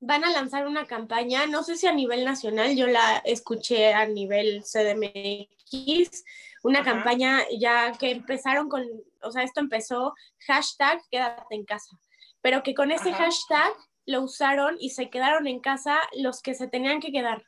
[0.00, 4.06] van a lanzar una campaña, no sé si a nivel nacional, yo la escuché a
[4.06, 6.24] nivel CDMX,
[6.62, 6.92] una Ajá.
[6.92, 8.84] campaña ya que empezaron con,
[9.22, 10.14] o sea, esto empezó
[10.46, 11.98] hashtag quédate en casa,
[12.40, 13.24] pero que con ese Ajá.
[13.24, 13.72] hashtag
[14.06, 17.44] lo usaron y se quedaron en casa los que se tenían que quedar.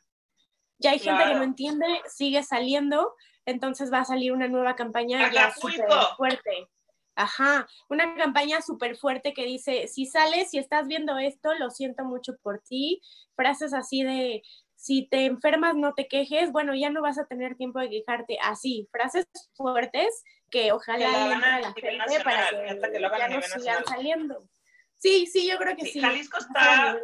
[0.79, 3.13] Ya hay gente que no entiende, sigue saliendo,
[3.45, 6.69] entonces va a salir una nueva campaña ya súper fuerte.
[7.15, 12.03] Ajá, una campaña súper fuerte que dice, si sales, si estás viendo esto, lo siento
[12.05, 13.01] mucho por ti.
[13.35, 14.41] Frases así de,
[14.75, 16.51] si te enfermas, no te quejes.
[16.51, 18.37] Bueno, ya no vas a tener tiempo de quejarte.
[18.41, 23.85] Así, frases fuertes que ojalá Que le a la gente para que, ya no sigan
[23.85, 24.49] saliendo.
[24.97, 26.01] Sí, sí, yo creo que Sí, sí.
[26.01, 26.97] Jalisco está.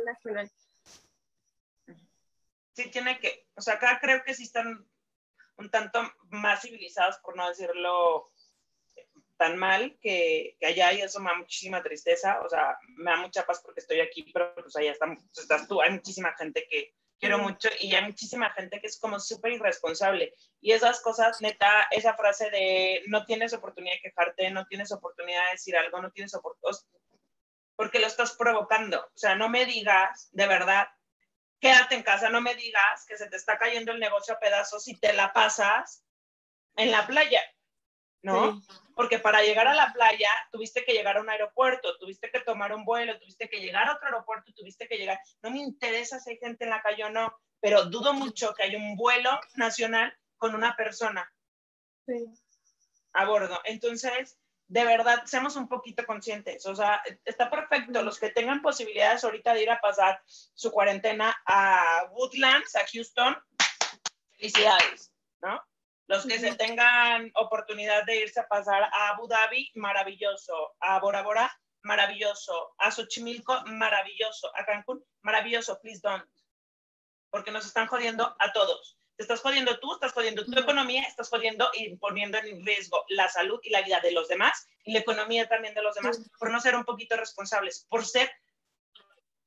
[2.83, 4.87] Sí tiene que, o sea, acá creo que sí están
[5.57, 8.31] un tanto más civilizados, por no decirlo
[9.37, 13.17] tan mal, que, que allá y eso me da muchísima tristeza, o sea, me da
[13.17, 16.93] mucha paz porque estoy aquí, pero pues allá están- estás tú, hay muchísima gente que
[17.19, 20.33] quiero mucho y hay muchísima gente que es como súper irresponsable.
[20.61, 25.45] Y esas cosas, neta, esa frase de no tienes oportunidad de quejarte, no tienes oportunidad
[25.45, 26.77] de decir algo, no tienes oportunidad,
[27.75, 28.99] porque lo estás provocando.
[29.01, 30.87] O sea, no me digas, de verdad,
[31.59, 34.87] quédate en casa, no me digas que se te está cayendo el negocio a pedazos
[34.87, 36.03] y te la pasas
[36.75, 37.41] en la playa,
[38.21, 38.59] ¿no?
[38.59, 38.67] Sí.
[38.95, 42.73] Porque para llegar a la playa tuviste que llegar a un aeropuerto, tuviste que tomar
[42.73, 45.19] un vuelo, tuviste que llegar a otro aeropuerto, tuviste que llegar.
[45.41, 48.63] No me interesa si hay gente en la calle o no, pero dudo mucho que
[48.63, 51.31] haya un vuelo nacional con una persona
[52.05, 52.25] Sí.
[53.13, 53.59] a bordo.
[53.65, 54.37] Entonces,
[54.69, 56.65] de verdad, seamos un poquito conscientes.
[56.67, 58.03] O sea, está perfecto.
[58.03, 63.35] Los que tengan posibilidades ahorita de ir a pasar su cuarentena a Woodlands, a Houston,
[64.37, 65.59] felicidades, ¿no?
[66.05, 70.75] Los que se tengan oportunidad de irse a pasar a Abu Dhabi, maravilloso.
[70.79, 71.51] A Bora Bora,
[71.81, 72.75] maravilloso.
[72.77, 74.51] A Xochimilco, maravilloso.
[74.55, 75.79] A Cancún, maravilloso.
[75.81, 76.29] Please don't.
[77.31, 78.98] Porque nos están jodiendo a todos.
[79.19, 83.27] Te estás jodiendo tú, estás jodiendo tu economía, estás jodiendo y poniendo en riesgo la
[83.27, 86.49] salud y la vida de los demás y la economía también de los demás por
[86.49, 88.31] no ser un poquito responsables, por ser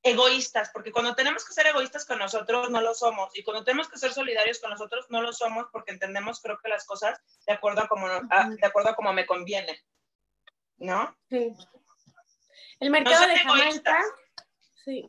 [0.03, 3.89] egoístas, porque cuando tenemos que ser egoístas con nosotros no lo somos y cuando tenemos
[3.89, 7.55] que ser solidarios con nosotros no lo somos porque entendemos creo que las cosas de
[7.55, 9.83] acuerdo a como, a- de acuerdo a como me conviene,
[10.77, 11.17] ¿no?
[11.31, 11.55] Sí.
[12.79, 14.05] El mercado de Jamaica, egoístas.
[14.85, 15.09] sí.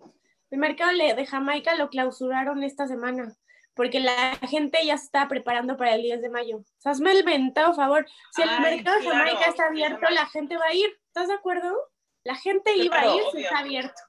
[0.52, 3.36] El mercado de Jamaica lo clausuraron esta semana
[3.75, 6.63] porque la gente ya está preparando para el 10 de mayo.
[6.83, 8.05] Hazme el mentado favor.
[8.31, 10.73] Si el Ay, mercado de claro, Jamaica está 10 de abierto, la gente va a
[10.73, 10.99] ir.
[11.07, 11.75] ¿Estás de acuerdo?
[12.23, 14.01] La gente iba a ir si está abierto.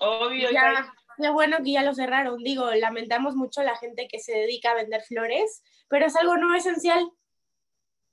[0.00, 0.92] Obvio, Ya.
[1.16, 2.42] qué bueno que ya lo cerraron.
[2.42, 6.54] Digo, lamentamos mucho la gente que se dedica a vender flores, pero es algo no
[6.54, 7.10] esencial.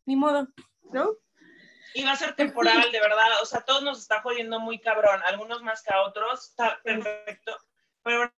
[0.06, 0.48] Ni modo,
[0.92, 1.12] ¿no?
[1.96, 3.42] Y va a ser temporal, de verdad.
[3.42, 5.22] O sea, todos nos está jodiendo muy cabrón.
[5.28, 6.50] Algunos más que a otros.
[6.50, 7.58] Está perfecto.
[8.04, 8.32] Pero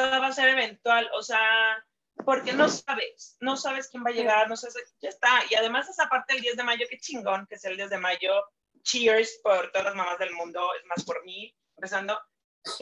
[0.00, 1.10] va a ser eventual.
[1.14, 1.84] O sea,
[2.24, 5.42] porque no sabes, no sabes quién va a llegar, no sabes, ya está.
[5.50, 7.98] Y además esa parte del 10 de mayo, qué chingón, que es el 10 de
[7.98, 8.44] mayo.
[8.82, 12.18] Cheers por todas las mamás del mundo, es más por mí, empezando.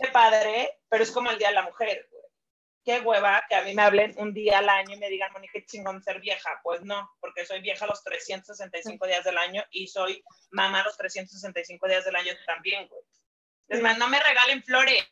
[0.01, 2.09] Qué padre, pero es como el Día de la Mujer.
[2.85, 5.49] Qué hueva que a mí me hablen un día al año y me digan, Moni,
[5.49, 6.61] qué chingón ser vieja.
[6.63, 11.89] Pues no, porque soy vieja los 365 días del año y soy mamá los 365
[11.89, 13.03] días del año también, güey.
[13.69, 15.03] Es más, no me regalen flores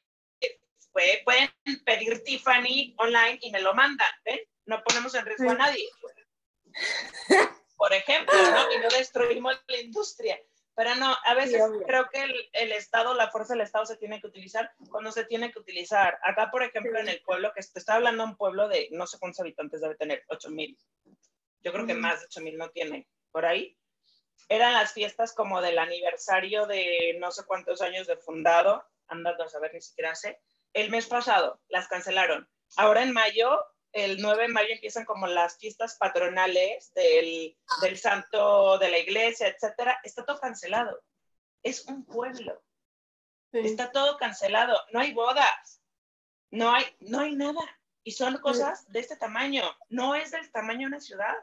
[0.92, 1.50] pueden
[1.84, 4.40] pedir Tiffany online y me lo mandan, ¿ven?
[4.66, 5.88] No ponemos en riesgo a nadie.
[7.76, 8.72] Por ejemplo, ¿no?
[8.72, 10.38] Y no destruimos la industria.
[10.74, 14.28] Pero no, a veces creo que el, Estado, la fuerza del Estado se tiene que
[14.28, 16.18] utilizar cuando se tiene que utilizar.
[16.22, 19.18] Acá, por ejemplo, en el pueblo, que te está hablando un pueblo de no sé
[19.18, 20.78] cuántos habitantes debe tener, 8 mil.
[21.60, 23.06] Yo creo que más de 8 mil no tiene.
[23.32, 23.76] Por ahí.
[24.48, 28.84] Eran las fiestas como del aniversario de no sé cuántos años de fundado.
[29.08, 30.40] Andando a saber, ni siquiera sé
[30.72, 32.48] el mes pasado las cancelaron.
[32.76, 38.78] Ahora en mayo, el 9 de mayo empiezan como las fiestas patronales del, del santo
[38.78, 40.00] de la iglesia, etcétera.
[40.02, 41.02] Está todo cancelado.
[41.62, 42.62] Es un pueblo.
[43.52, 44.78] Está todo cancelado.
[44.92, 45.82] No hay bodas.
[46.50, 47.62] No hay, no hay nada.
[48.02, 49.62] Y son cosas de este tamaño.
[49.90, 51.34] No es del tamaño de una ciudad.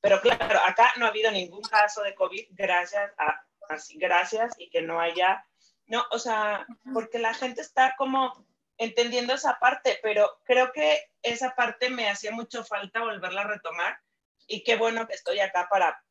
[0.00, 4.68] Pero claro, acá no ha habido ningún caso de COVID, gracias a, así, gracias, y
[4.68, 5.46] que no haya
[5.92, 6.06] ¿no?
[6.10, 8.46] O sea, porque la gente está como
[8.78, 14.00] entendiendo esa parte, pero creo que esa parte me hacía mucho falta volverla a retomar
[14.46, 16.02] y qué bueno que estoy acá para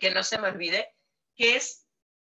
[0.00, 0.94] que no se me olvide,
[1.34, 1.88] que es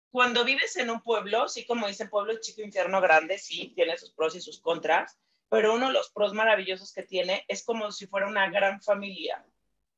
[0.10, 4.12] cuando vives en un pueblo, sí como dicen pueblo chico, infierno grande, sí, tiene sus
[4.12, 5.15] pros y sus contras,
[5.50, 9.46] pero uno de los pros maravillosos que tiene es como si fuera una gran familia,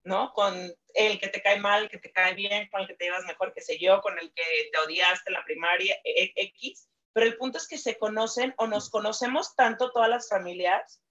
[0.03, 0.33] ¿no?
[0.33, 0.55] Con
[0.93, 3.53] el que te cae mal, que te cae bien, con el que te llevas mejor,
[3.53, 6.89] que sé yo, con el que te odiaste en la primaria, e, e, X.
[7.13, 11.01] Pero el punto es que se conocen o nos conocemos tanto todas las familias,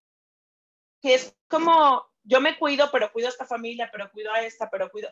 [1.00, 4.70] que es como, yo me cuido, pero cuido a esta familia, pero cuido a esta,
[4.70, 5.10] pero cuido.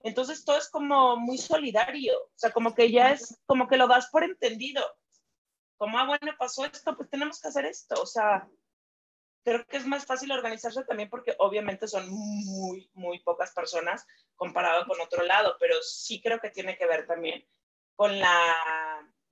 [0.00, 3.88] Entonces todo es como muy solidario, o sea, como que ya es, como que lo
[3.88, 4.82] das por entendido.
[5.78, 8.48] Como, ah, bueno, pasó esto, pues tenemos que hacer esto, o sea,
[9.46, 14.04] creo que es más fácil organizarse también porque obviamente son muy, muy pocas personas
[14.34, 17.46] comparado con otro lado, pero sí creo que tiene que ver también
[17.94, 18.56] con la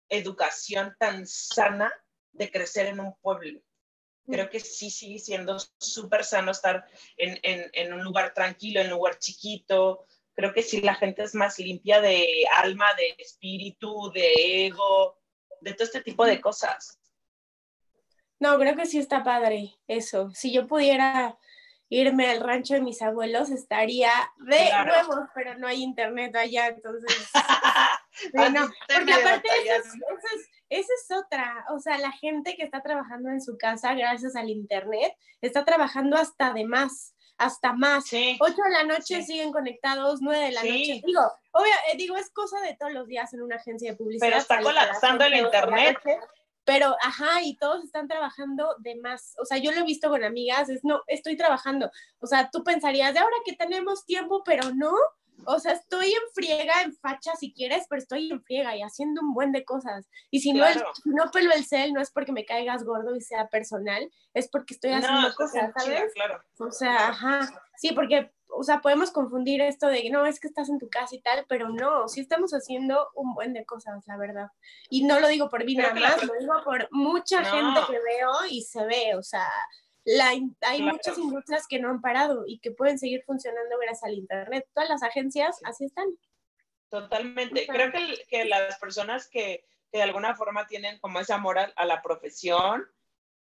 [0.09, 1.93] educación tan sana
[2.31, 3.61] de crecer en un pueblo.
[4.25, 8.87] Creo que sí sigue siendo súper sano estar en, en, en, un lugar tranquilo, en
[8.87, 10.07] un lugar chiquito.
[10.35, 15.19] Creo que sí la gente es más limpia de alma, de espíritu, de ego,
[15.61, 17.01] de todo este tipo de cosas.
[18.41, 20.31] No, creo que sí está padre eso.
[20.35, 21.39] Si yo pudiera
[21.89, 27.31] irme al rancho de mis abuelos, estaría de nuevo, pero no hay internet allá, entonces...
[28.33, 29.77] bueno, porque aparte esa
[30.71, 34.51] es, es, otra, o sea, la gente que está trabajando en su casa gracias al
[34.51, 38.05] internet, está trabajando hasta de más, hasta más.
[38.41, 41.03] Ocho de la noche siguen conectados, nueve de la noche.
[41.05, 44.29] Digo, obvio, eh, digo, es cosa de todos los días en una agencia de publicidad.
[44.29, 45.99] Pero está colapsando el internet.
[46.65, 49.35] Pero, ajá, y todos están trabajando de más.
[49.41, 51.91] O sea, yo lo he visto con amigas, es no, estoy trabajando.
[52.21, 54.95] O sea, tú pensarías, de ahora que tenemos tiempo, pero no.
[55.47, 59.21] O sea, estoy en friega, en facha si quieres, pero estoy en friega y haciendo
[59.21, 60.07] un buen de cosas.
[60.31, 63.21] Y si no, el, no pelo el cel, no es porque me caigas gordo y
[63.21, 66.13] sea personal, es porque estoy haciendo cosas, ¿sabes?
[66.15, 66.41] claro.
[66.59, 67.63] O sea, ajá.
[67.77, 71.15] Sí, porque o sea, podemos confundir esto de no, es que estás en tu casa
[71.15, 74.49] y tal, pero no, sí estamos haciendo un buen de cosas, la verdad.
[74.89, 78.31] Y no lo digo por mí nada más, lo digo por mucha gente que veo
[78.49, 79.49] y se ve, o sea,
[80.05, 84.15] la, hay muchas industrias que no han parado y que pueden seguir funcionando gracias al
[84.15, 84.69] Internet.
[84.75, 86.07] Todas las agencias así están.
[86.91, 87.67] Totalmente.
[87.67, 91.85] Creo que, que las personas que, que, de alguna forma tienen como ese amor a
[91.87, 92.85] la profesión,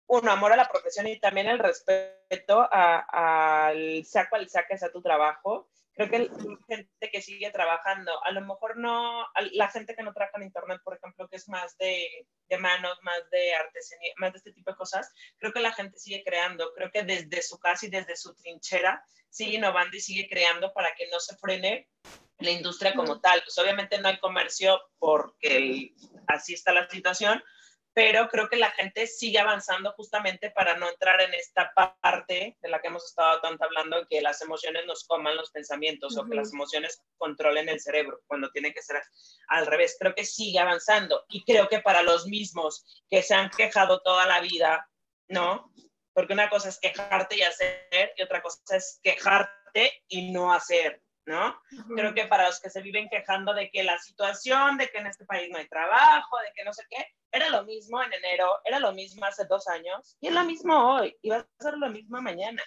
[0.07, 5.01] un amor a la profesión y también el respeto al saco al saques a tu
[5.01, 5.69] trabajo.
[5.95, 10.11] Creo que la gente que sigue trabajando, a lo mejor no, la gente que no
[10.11, 14.33] trabaja en Internet, por ejemplo, que es más de, de manos, más de artesanía, más
[14.33, 16.73] de este tipo de cosas, creo que la gente sigue creando.
[16.73, 20.95] Creo que desde su casa y desde su trinchera sigue innovando y sigue creando para
[20.95, 21.87] que no se frene
[22.39, 23.41] la industria como tal.
[23.43, 25.93] Pues obviamente no hay comercio porque
[26.27, 27.43] así está la situación,
[27.93, 31.71] pero creo que la gente sigue avanzando justamente para no entrar en esta
[32.01, 36.17] parte de la que hemos estado tanto hablando, que las emociones nos coman los pensamientos
[36.17, 39.01] o que las emociones controlen el cerebro, cuando tiene que ser
[39.47, 39.95] al revés.
[39.99, 44.25] Creo que sigue avanzando y creo que para los mismos que se han quejado toda
[44.25, 44.89] la vida,
[45.27, 45.71] ¿no?
[46.13, 51.03] Porque una cosa es quejarte y hacer y otra cosa es quejarte y no hacer.
[51.26, 51.57] ¿No?
[51.95, 55.07] Creo que para los que se viven quejando de que la situación, de que en
[55.07, 58.59] este país no hay trabajo, de que no sé qué, era lo mismo en enero,
[58.65, 61.78] era lo mismo hace dos años y es lo mismo hoy y va a ser
[61.78, 62.61] lo mismo mañana,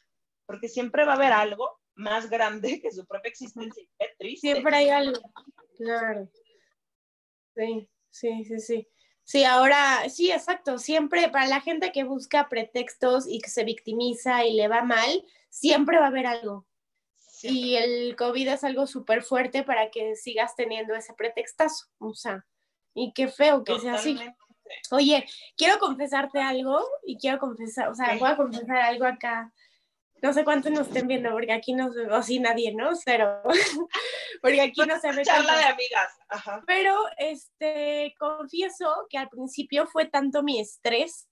[0.47, 4.53] porque siempre va a haber algo más grande que su propia existencia qué triste.
[4.53, 5.21] Siempre hay algo,
[5.77, 6.29] claro.
[7.55, 8.89] Sí, sí, sí, sí.
[9.25, 10.79] Sí, ahora, sí, exacto.
[10.79, 15.25] Siempre para la gente que busca pretextos y que se victimiza y le va mal,
[15.49, 16.65] siempre va a haber algo.
[17.43, 21.87] Y el COVID es algo súper fuerte para que sigas teniendo ese pretextazo.
[21.99, 22.47] O sea,
[22.95, 24.19] y qué feo que sea así.
[24.91, 25.25] Oye,
[25.57, 29.53] quiero confesarte algo y quiero confesar, o sea, voy a confesar algo acá.
[30.23, 32.91] No sé cuántos nos estén viendo, porque aquí no se o sí nadie, ¿no?
[33.05, 33.43] Pero,
[34.43, 35.23] porque aquí no se ve.
[35.23, 36.63] Charla de amigas.
[36.67, 41.29] Pero, este, confieso que al principio fue tanto mi estrés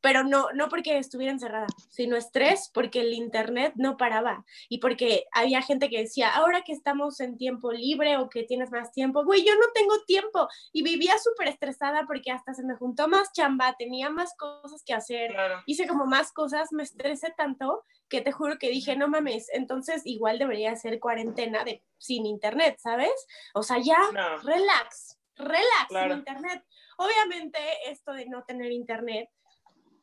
[0.00, 5.26] pero no, no porque estuviera encerrada, sino estrés porque el internet no paraba y porque
[5.32, 9.24] había gente que decía, ahora que estamos en tiempo libre o que tienes más tiempo,
[9.24, 13.32] güey, yo no tengo tiempo y vivía súper estresada porque hasta se me juntó más
[13.32, 15.34] chamba, tenía más cosas que hacer,
[15.66, 20.02] hice como más cosas, me estresé tanto que te juro que dije, no mames, entonces
[20.04, 23.12] igual debería ser cuarentena de sin internet, ¿sabes?
[23.54, 23.98] O sea, ya,
[24.42, 26.64] relax, relax sin internet.
[26.96, 29.30] Obviamente esto de no tener internet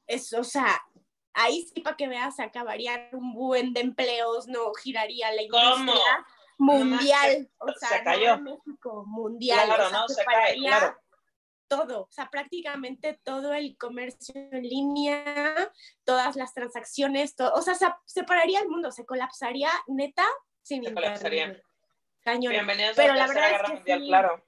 [0.08, 0.82] es, o sea,
[1.34, 6.26] ahí sí para que veas, acabarían un buen de empleos, no giraría la industria
[6.58, 8.40] mundial, o sea, se cayó.
[8.40, 10.98] México, mundial, claro, no, se cae, claro.
[11.68, 15.72] todo, o sea, prácticamente todo el comercio en línea,
[16.04, 20.26] todas las transacciones, todo, o sea, se separaría el mundo, se colapsaría neta
[20.64, 21.62] sin se colapsaría.
[22.22, 22.52] Cañón.
[22.52, 24.47] Bienvenidos Pero a la, la verdad Guerra es que Mundial, sí, claro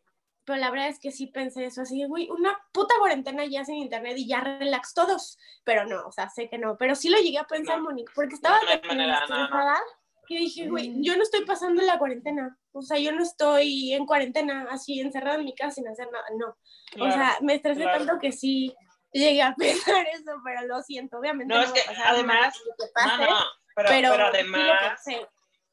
[0.50, 3.76] pero la verdad es que sí pensé eso, así, güey, una puta cuarentena ya sin
[3.76, 7.20] internet y ya relax todos, pero no, o sea, sé que no, pero sí lo
[7.20, 9.80] llegué a pensar, Mónica, porque estaba de estresada
[10.26, 14.08] que dije, güey, yo no estoy pasando la cuarentena, o sea, yo no estoy en
[14.08, 16.58] cuarentena, así encerrada en mi casa sin hacer nada, no,
[17.06, 18.76] o sea, me estresé tanto que sí
[19.12, 21.54] llegué a pensar eso, pero lo siento, obviamente.
[21.54, 22.60] No, es que además,
[23.06, 23.38] no, no,
[23.76, 25.04] pero, pero, además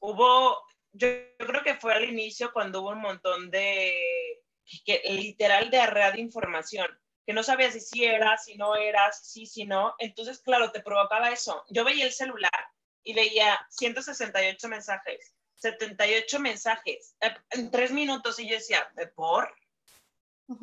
[0.00, 0.58] hubo,
[0.92, 1.08] yo
[1.38, 4.44] creo que fue al inicio cuando hubo un montón de
[4.84, 6.86] que, literal de arrea de información,
[7.26, 9.94] que no sabías si sí era, si no era, si sí, si no.
[9.98, 11.64] Entonces, claro, te provocaba eso.
[11.70, 12.68] Yo veía el celular
[13.02, 19.52] y veía 168 mensajes, 78 mensajes eh, en tres minutos y yo decía, ¿por?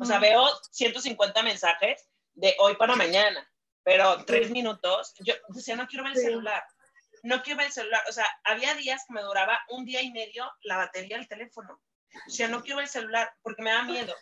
[0.00, 3.46] O sea, veo 150 mensajes de hoy para mañana,
[3.82, 6.64] pero tres minutos, yo decía, no quiero ver el celular,
[7.22, 8.02] no quiero ver el celular.
[8.08, 11.80] O sea, había días que me duraba un día y medio la batería del teléfono.
[12.26, 14.14] O sea, no quiero el celular porque me da miedo.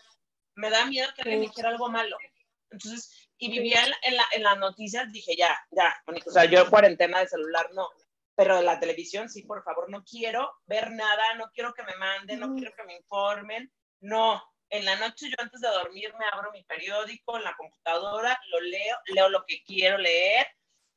[0.54, 2.16] Me da miedo que alguien me dijera algo malo.
[2.70, 7.20] Entonces, y vivía en, la, en las noticias, dije, ya, ya, o sea, yo cuarentena
[7.20, 7.88] de celular no,
[8.34, 11.96] pero de la televisión sí, por favor, no quiero ver nada, no quiero que me
[11.96, 14.42] manden, no quiero que me informen, no.
[14.70, 18.60] En la noche yo antes de dormir me abro mi periódico en la computadora, lo
[18.60, 20.46] leo, leo lo que quiero leer,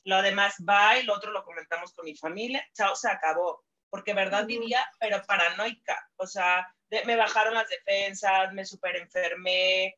[0.05, 4.13] lo demás va y lo otro lo comentamos con mi familia, chao, se acabó, porque
[4.13, 6.65] verdad vivía, pero paranoica, o sea,
[7.05, 9.97] me bajaron las defensas, me super enfermé,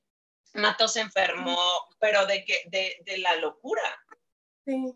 [0.53, 1.57] Mato se enfermó,
[1.99, 3.83] pero de, que, de, de la locura.
[4.65, 4.93] Sí.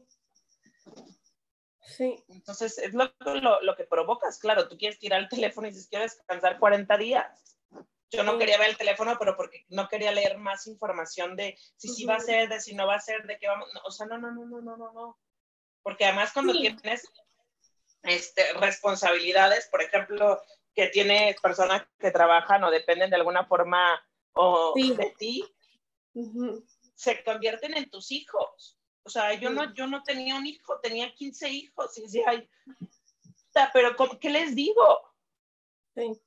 [1.81, 2.23] Sí.
[2.29, 5.87] Entonces, es lo, lo, lo, que provocas, claro, tú quieres tirar el teléfono y dices,
[5.87, 7.57] quiero descansar 40 días.
[8.09, 11.87] Yo no quería ver el teléfono, pero porque no quería leer más información de si
[11.87, 13.69] sí va a ser, de si no va a ser, de qué vamos.
[13.85, 15.19] o sea, no, no, no, no, no, no, no.
[15.81, 17.07] Porque además cuando tienes
[18.03, 20.41] este, responsabilidades, por ejemplo,
[20.73, 24.01] que tienes personas que trabajan o dependen de alguna forma
[24.33, 25.43] o de ti,
[26.95, 28.77] se convierten en tus hijos.
[29.03, 31.97] O sea, yo no, yo no tenía un hijo, tenía 15 hijos.
[31.97, 32.49] Y decía, Ay,
[33.73, 35.01] pero ¿qué les digo?
[35.95, 36.21] Sí.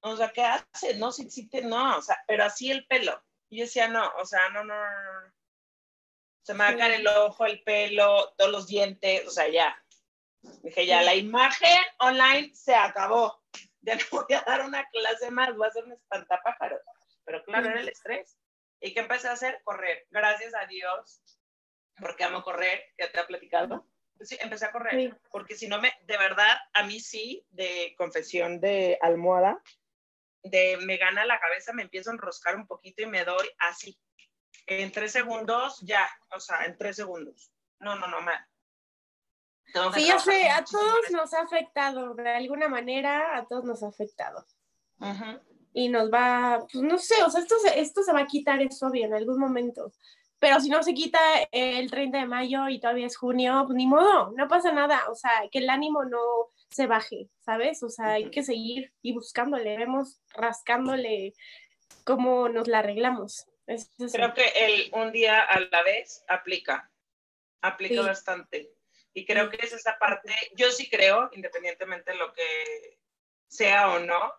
[0.00, 0.94] O sea, ¿qué hace?
[0.94, 3.22] No, si sí, no, o sea, pero así el pelo.
[3.48, 5.32] Y yo decía, no, o sea, no, no, no,
[6.42, 9.80] Se me va a caer el ojo, el pelo, todos los dientes, o sea, ya.
[10.62, 13.40] Dije, ya, la imagen online se acabó.
[13.84, 16.80] Ya no voy a dar una clase más, voy a hacer un espantapájaros.
[17.24, 18.38] Pero claro, era el estrés.
[18.80, 19.60] ¿Y qué empecé a hacer?
[19.64, 20.06] Correr.
[20.10, 21.20] Gracias a Dios,
[21.98, 23.84] porque amo correr, ya te ha platicado.
[24.20, 28.60] Sí, empecé a correr, porque si no me, de verdad, a mí sí, de confesión
[28.60, 29.60] de almohada,
[30.44, 33.98] de me gana la cabeza, me empiezo a enroscar un poquito y me doy así.
[34.66, 37.52] En tres segundos, ya, o sea, en tres segundos.
[37.80, 38.32] No, no, no, me,
[39.94, 43.88] Sí, ya sé, a todos nos ha afectado, de alguna manera, a todos nos ha
[43.88, 44.44] afectado.
[45.74, 48.60] Y nos va, pues no sé, o sea, esto se, esto se va a quitar,
[48.60, 49.92] es obvio, en algún momento.
[50.38, 51.20] Pero si no se quita
[51.52, 55.08] el 30 de mayo y todavía es junio, pues ni modo, no pasa nada.
[55.08, 56.18] O sea, que el ánimo no
[56.68, 57.82] se baje, ¿sabes?
[57.82, 61.34] O sea, hay que seguir y buscándole, vemos rascándole
[62.04, 63.46] cómo nos la arreglamos.
[64.12, 66.90] Creo que el un día a la vez aplica,
[67.60, 68.72] aplica bastante.
[69.14, 72.98] Y creo que es esa parte, yo sí creo, independientemente de lo que
[73.46, 74.32] sea o no,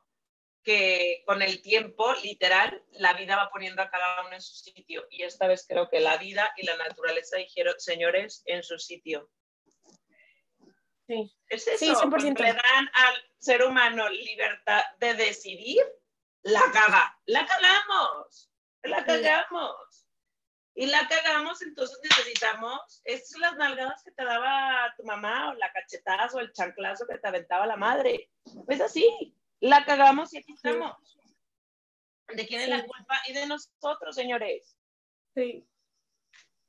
[0.63, 5.05] que con el tiempo, literal, la vida va poniendo a cada uno en su sitio.
[5.09, 9.29] Y esta vez creo que la vida y la naturaleza dijeron, señores, en su sitio.
[11.05, 11.35] Sí.
[11.49, 15.83] Es eso, sí, le dan al ser humano libertad de decidir,
[16.43, 18.49] la caga, la cagamos,
[18.83, 20.02] la cagamos
[20.75, 25.53] y la cagamos, entonces necesitamos, estas son las nalgadas que te daba tu mamá, o
[25.53, 28.31] la cachetazo, o el chanclazo que te aventaba la madre.
[28.65, 30.95] Pues así, la cagamos y aquí estamos.
[32.27, 33.21] ¿De quién es la culpa?
[33.27, 34.75] Y de nosotros, señores.
[35.35, 35.67] Sí.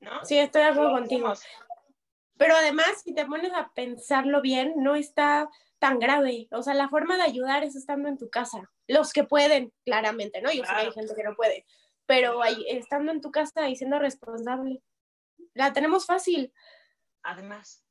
[0.01, 0.23] ¿No?
[0.25, 1.33] Sí, estoy de acuerdo contigo.
[2.37, 5.49] Pero además, si te pones a pensarlo bien, no está
[5.79, 6.49] tan grave.
[6.51, 8.71] O sea, la forma de ayudar es estando en tu casa.
[8.87, 10.53] Los que pueden, claramente, ¿no?
[10.53, 11.65] Yo sé que hay gente que no puede
[12.07, 14.83] pero ahí, estando en tu casa y siendo responsable,
[15.55, 16.53] la tenemos fácil.
[17.23, 17.85] Además,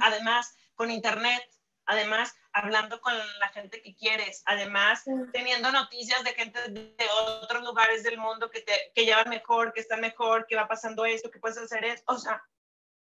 [0.00, 1.42] además, con internet,
[1.86, 7.06] además, hablando con la gente que quieres, además, teniendo noticias de gente de
[7.42, 11.04] otros lugares del mundo que, te, que llevan mejor, que están mejor, que va pasando
[11.04, 12.12] esto, que puedes hacer esto.
[12.12, 12.42] O sea,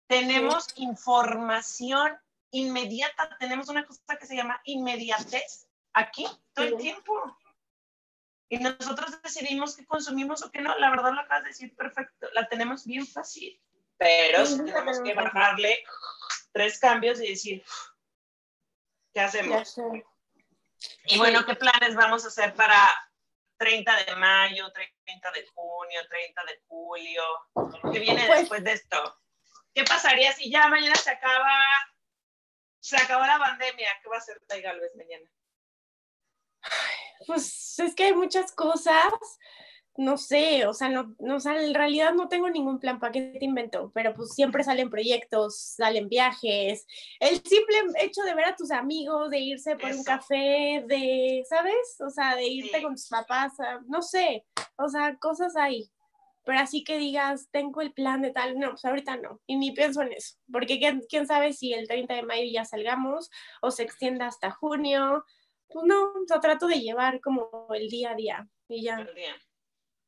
[0.07, 2.17] tenemos información
[2.51, 7.37] inmediata, tenemos una cosa que se llama inmediatez aquí todo el tiempo
[8.51, 10.77] y nosotros decidimos qué consumimos o qué no.
[10.77, 13.57] La verdad lo acabas de decir perfecto, la tenemos bien fácil,
[13.95, 15.81] pero tenemos que bajarle
[16.51, 17.63] tres cambios y decir,
[19.13, 19.77] ¿qué hacemos?
[21.05, 22.75] Y bueno, ¿qué planes vamos a hacer para
[23.55, 27.23] 30 de mayo, 30 de junio, 30 de julio?
[27.93, 29.21] ¿Qué viene pues después de esto?
[29.73, 31.57] ¿Qué pasaría si ya mañana se acaba,
[32.81, 33.97] se acabó la pandemia?
[34.03, 35.25] ¿Qué va a hacer Tai Galvez mañana?
[37.27, 39.13] Pues es que hay muchas cosas,
[39.97, 43.45] no sé, o sea, no, no en realidad no tengo ningún plan para qué te
[43.45, 46.85] invento, pero pues siempre salen proyectos, salen viajes,
[47.19, 52.01] el simple hecho de ver a tus amigos, de irse por un café, de, ¿sabes?
[52.05, 53.53] O sea, de irte con tus papás,
[53.87, 54.45] no sé,
[54.77, 55.91] o sea, cosas hay.
[56.43, 59.73] Pero así que digas, tengo el plan de tal, no, pues ahorita no, y ni
[59.73, 63.29] pienso en eso, porque quién, quién sabe si el 30 de mayo ya salgamos
[63.61, 65.23] o se extienda hasta junio,
[65.71, 68.99] pues no, o sea, trato de llevar como el día a día y ya.
[68.99, 69.35] El día.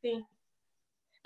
[0.01, 0.25] Sí.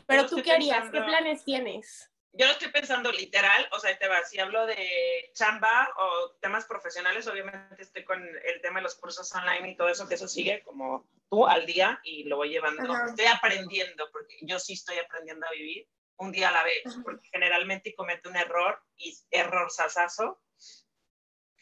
[0.05, 2.09] Pero tú qué harías, ¿qué planes tienes?
[2.33, 6.65] Yo lo estoy pensando literal, o sea, te va, si hablo de chamba o temas
[6.65, 10.27] profesionales, obviamente estoy con el tema de los cursos online y todo eso, que eso
[10.27, 12.83] sigue como tú al día y lo voy llevando.
[13.07, 17.27] Estoy aprendiendo, porque yo sí estoy aprendiendo a vivir un día a la vez, porque
[17.31, 20.39] generalmente cometo un error y error sasazo,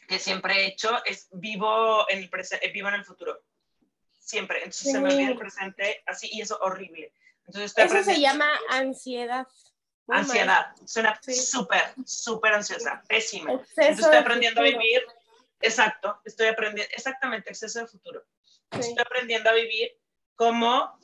[0.06, 2.30] que siempre he hecho es vivo en el,
[2.60, 3.42] eh, vivo en el futuro.
[4.18, 4.58] Siempre.
[4.58, 7.12] Entonces se me olvida el presente así y eso horrible.
[7.46, 9.46] Entonces eso se llama ansiedad.
[10.08, 10.74] ansiedad.
[10.84, 13.02] Suena súper, súper ansiosa.
[13.08, 13.52] Pésima.
[13.52, 15.06] Entonces estoy aprendiendo a vivir.
[15.60, 16.20] Exacto.
[16.24, 16.92] Estoy aprendiendo.
[16.94, 18.24] Exactamente, exceso de futuro.
[18.70, 19.96] Estoy aprendiendo a vivir
[20.34, 20.98] como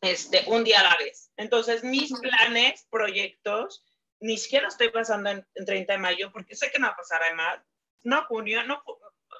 [0.00, 1.30] este, un día a la vez.
[1.36, 3.84] Entonces, mis planes, proyectos,
[4.20, 7.22] ni siquiera estoy pasando en, 30 de mayo porque sé que no va a pasar
[7.22, 7.60] además
[8.02, 8.82] no junio, no,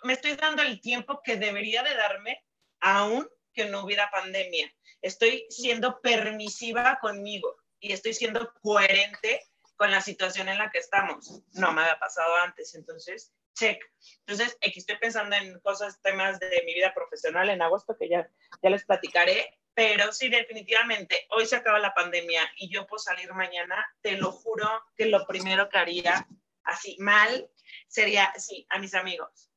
[0.02, 2.44] me estoy dando el tiempo que debería de darme
[2.80, 4.72] aún que no hubiera pandemia.
[5.02, 9.42] Estoy siendo permisiva conmigo y estoy siendo coherente
[9.76, 11.42] con la situación en la que estamos.
[11.52, 13.80] No me había pasado antes, entonces, check.
[14.26, 18.28] Entonces, aquí estoy pensando en cosas, temas de mi vida profesional en agosto que ya,
[18.62, 23.32] ya les platicaré, pero sí, definitivamente, hoy se acaba la pandemia y yo puedo salir
[23.32, 26.26] mañana, te lo juro que lo primero que haría,
[26.64, 27.48] así mal,
[27.86, 29.50] sería, sí, a mis amigos.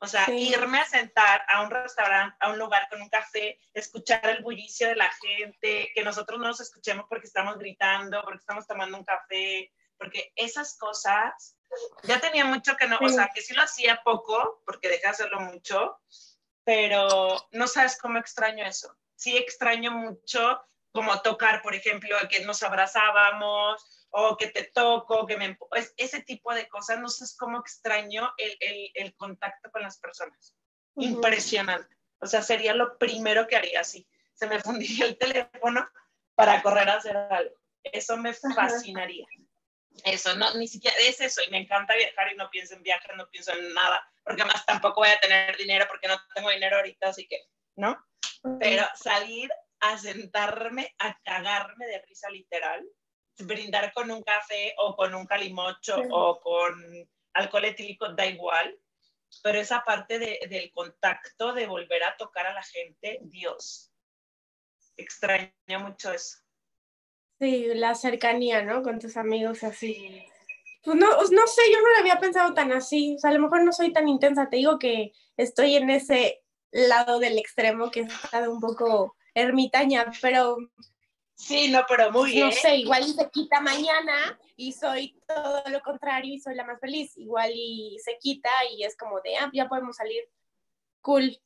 [0.00, 4.24] O sea, irme a sentar a un restaurante, a un lugar con un café, escuchar
[4.28, 8.66] el bullicio de la gente, que nosotros no nos escuchemos porque estamos gritando, porque estamos
[8.66, 11.56] tomando un café, porque esas cosas,
[12.04, 15.08] ya tenía mucho que no, o sea, que sí lo hacía poco, porque dejé de
[15.08, 15.98] hacerlo mucho,
[16.64, 18.96] pero no sabes cómo extraño eso.
[19.16, 20.62] Sí extraño mucho
[20.92, 25.58] como tocar, por ejemplo, que nos abrazábamos, o que te toco, que me...
[25.76, 29.98] Es, ese tipo de cosas, no sé cómo extraño el, el, el contacto con las
[29.98, 30.54] personas.
[30.96, 31.96] Impresionante.
[32.20, 34.08] O sea, sería lo primero que haría así.
[34.34, 35.88] Se me fundiría el teléfono
[36.34, 37.56] para correr a hacer algo.
[37.82, 39.26] Eso me fascinaría.
[40.04, 41.40] Eso, no, ni siquiera es eso.
[41.46, 44.64] Y me encanta viajar y no pienso en viajes, no pienso en nada, porque más
[44.64, 47.40] tampoco voy a tener dinero porque no tengo dinero ahorita, así que,
[47.76, 48.04] ¿no?
[48.60, 49.50] Pero salir
[49.80, 52.86] a sentarme, a cagarme de risa literal,
[53.40, 58.78] brindar con un café o con un calimocho o con alcohol etílico, da igual,
[59.42, 63.92] pero esa parte de, del contacto, de volver a tocar a la gente, Dios,
[64.96, 66.38] extraña mucho eso.
[67.40, 68.82] Sí, la cercanía, ¿no?
[68.82, 70.26] Con tus amigos así.
[70.82, 73.14] Pues no, pues no sé, yo no lo había pensado tan así.
[73.16, 74.48] O sea, a lo mejor no soy tan intensa.
[74.50, 80.56] Te digo que estoy en ese lado del extremo que está un poco ermitaña, pero
[81.38, 82.46] Sí, no, pero muy bien.
[82.46, 86.64] No sé, igual y se quita mañana y soy todo lo contrario y soy la
[86.64, 87.16] más feliz.
[87.16, 90.28] Igual y se quita y es como de, ah, ya podemos salir.
[91.00, 91.40] Cool.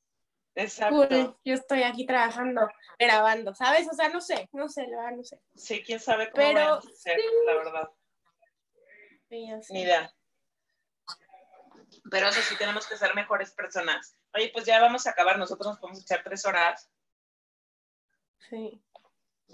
[0.55, 1.09] Exacto.
[1.09, 1.37] Cool.
[1.45, 2.69] Yo estoy aquí trabajando,
[2.99, 3.87] grabando, ¿sabes?
[3.93, 5.41] O sea, no sé, no sé, la verdad, no sé.
[5.55, 7.91] Sí, quién sabe cómo pero, va a ser, la verdad.
[9.29, 10.15] Sí, Ni idea.
[12.11, 14.17] Pero eso sí, tenemos que ser mejores personas.
[14.35, 15.39] Oye, pues ya vamos a acabar.
[15.39, 16.91] Nosotros nos podemos echar tres horas.
[18.49, 18.83] Sí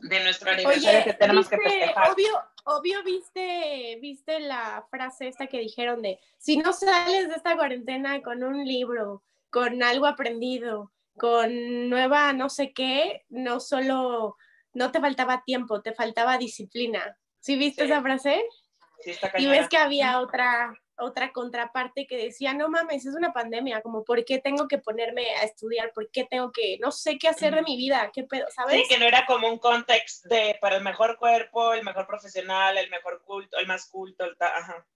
[0.03, 2.11] de nuestro aniversario que tenemos que festejar.
[2.11, 2.33] Obvio,
[2.65, 8.23] obvio viste, viste la frase esta que dijeron de si no sales de esta cuarentena
[8.23, 14.37] con un libro, con algo aprendido, con nueva no sé qué, no solo
[14.73, 17.19] no te faltaba tiempo, te faltaba disciplina.
[17.41, 18.45] ¿Sí viste esa frase?
[19.01, 23.33] Sí, está y ves que había otra otra contraparte que decía, no mames, es una
[23.33, 25.93] pandemia, como, ¿por qué tengo que ponerme a estudiar?
[25.93, 28.11] ¿Por qué tengo que, no sé qué hacer de mi vida?
[28.13, 28.47] ¿Qué pedo?
[28.55, 28.75] ¿Sabes?
[28.75, 32.77] Sí, que no era como un contexto de para el mejor cuerpo, el mejor profesional,
[32.79, 34.87] el mejor culto, el más culto, el ajá.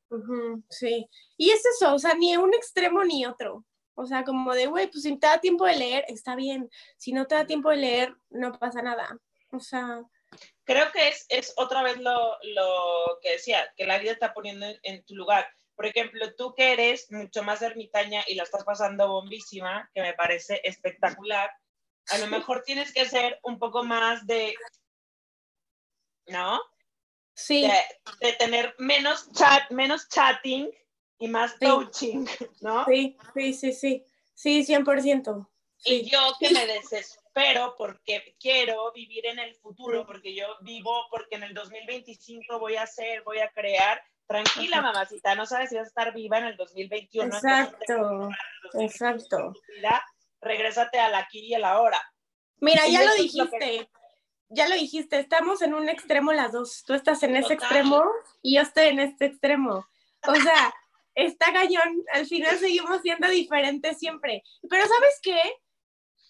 [0.68, 3.64] sí, y es eso, o sea, ni un extremo ni otro.
[3.94, 6.70] O sea, como de, güey, pues si te da tiempo de leer, está bien.
[6.96, 9.18] Si no te da tiempo de leer, no pasa nada.
[9.50, 10.02] O sea,
[10.64, 14.66] creo que es, es otra vez lo, lo, que decía, que la vida está poniendo
[14.82, 15.46] en, tu lugar.
[15.74, 20.14] Por ejemplo, tú que eres mucho más ermitaña y la estás pasando bombísima, que me
[20.14, 21.50] parece espectacular,
[22.10, 24.54] a lo mejor tienes que ser un poco más de,
[26.26, 26.60] ¿no?
[27.34, 27.68] Sí.
[28.20, 30.70] De, tener menos chat, menos chatting
[31.18, 32.26] y más coaching,
[32.60, 32.84] ¿no?
[32.84, 34.04] Sí, sí, sí, sí.
[34.34, 35.48] Sí, 100%.
[35.84, 41.36] Y yo que me desespero porque quiero vivir en el futuro, porque yo vivo, porque
[41.36, 44.02] en el 2025 voy a hacer, voy a crear
[44.32, 47.26] Tranquila, mamacita, no sabes si vas a estar viva en el 2021.
[47.26, 48.30] Exacto,
[48.74, 49.52] exacto.
[50.40, 52.00] Regrésate a la aquí y a la hora.
[52.60, 53.90] Mira, ya lo dijiste,
[54.48, 56.82] ya lo dijiste, estamos en un extremo las dos.
[56.86, 58.04] Tú estás en ese extremo
[58.40, 59.86] y yo estoy en este extremo.
[60.26, 60.72] O sea,
[61.14, 64.42] está cañón, al final seguimos siendo diferentes siempre.
[64.68, 65.40] Pero ¿sabes qué?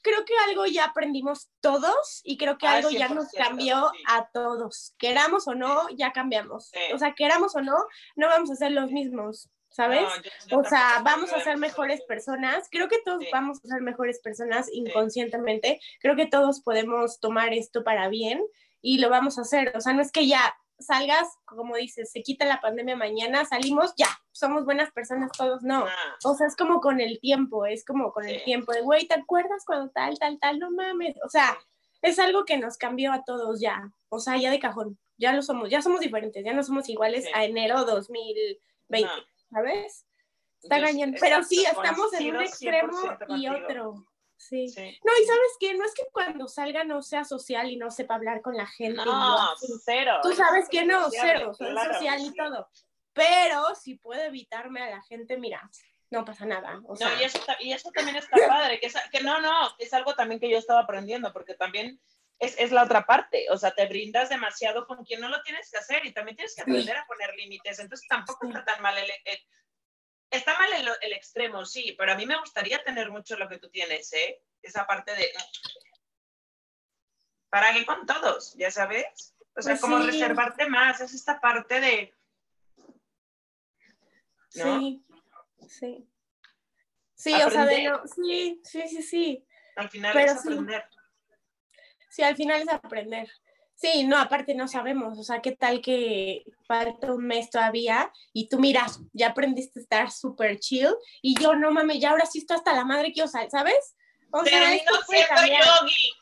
[0.02, 4.28] Creo que algo ya aprendimos todos y creo que ah, algo ya nos cambió a
[4.32, 4.94] todos.
[4.98, 6.70] Queramos o no, ya cambiamos.
[6.92, 7.76] O sea, queramos o no,
[8.16, 10.08] no vamos a ser los mismos, ¿sabes?
[10.50, 12.68] o sea, vamos a ser mejores personas.
[12.70, 15.80] Creo que todos vamos a ser mejores personas inconscientemente.
[16.00, 18.42] Creo que todos podemos tomar esto para bien
[18.80, 19.72] y lo vamos a hacer.
[19.76, 20.54] O sea, no es que ya
[20.86, 25.86] salgas, como dices, se quita la pandemia mañana, salimos, ya, somos buenas personas todos, no.
[25.86, 26.16] Ah.
[26.24, 29.14] O sea, es como con el tiempo, es como con el tiempo de, güey, ¿te
[29.14, 30.58] acuerdas cuando tal, tal, tal?
[30.58, 31.16] No mames.
[31.24, 31.56] O sea,
[32.02, 35.42] es algo que nos cambió a todos ya, o sea, ya de cajón, ya lo
[35.42, 39.10] somos, ya somos diferentes, ya no somos iguales a enero 2020,
[39.50, 40.04] ¿sabes?
[40.62, 44.06] Está gañando, pero sí, estamos en un extremo y otro.
[44.48, 44.66] Sí.
[45.04, 48.16] No, y sabes qué, no es que cuando salga no sea social y no sepa
[48.16, 49.04] hablar con la gente.
[49.04, 50.18] No, cero.
[50.22, 52.68] Tú sabes que no, cero, soy social y todo.
[53.12, 55.70] Pero si puedo evitarme a la gente, mira,
[56.10, 56.80] no pasa nada.
[56.80, 60.40] no, y eso, y eso también está padre, que, que no, no, es algo también
[60.40, 62.00] que yo estaba aprendiendo, porque también
[62.40, 65.70] es, es, la otra parte, o sea, te brindas demasiado con quien no lo tienes
[65.70, 68.96] que hacer y también tienes que aprender a poner límites, entonces tampoco está tan mal
[68.98, 69.10] el,
[70.32, 73.68] Está mal el, extremo, sí, pero a mí me gustaría tener mucho lo que tú
[73.68, 74.42] tienes, ¿eh?
[74.62, 75.30] Esa parte de...
[77.50, 78.54] ¿Para qué con todos?
[78.56, 79.34] ¿Ya sabes?
[79.54, 82.14] O sea, pues como reservarte más, es esta parte de...
[84.48, 85.04] Sí,
[85.68, 86.08] sí.
[87.14, 89.46] Sí, o sea, de sí, sí, sí, sí.
[89.76, 90.88] Al final es aprender.
[92.08, 93.30] sí, al final es aprender.
[93.82, 98.48] Sí, no, aparte no sabemos, o sea, qué tal que falta un mes todavía y
[98.48, 102.38] tú miras, ya aprendiste a estar súper chill y yo no mames, ya ahora sí
[102.38, 103.96] estoy hasta la madre que usar, ¿sabes?
[104.30, 106.12] O sea, esto puede yogi.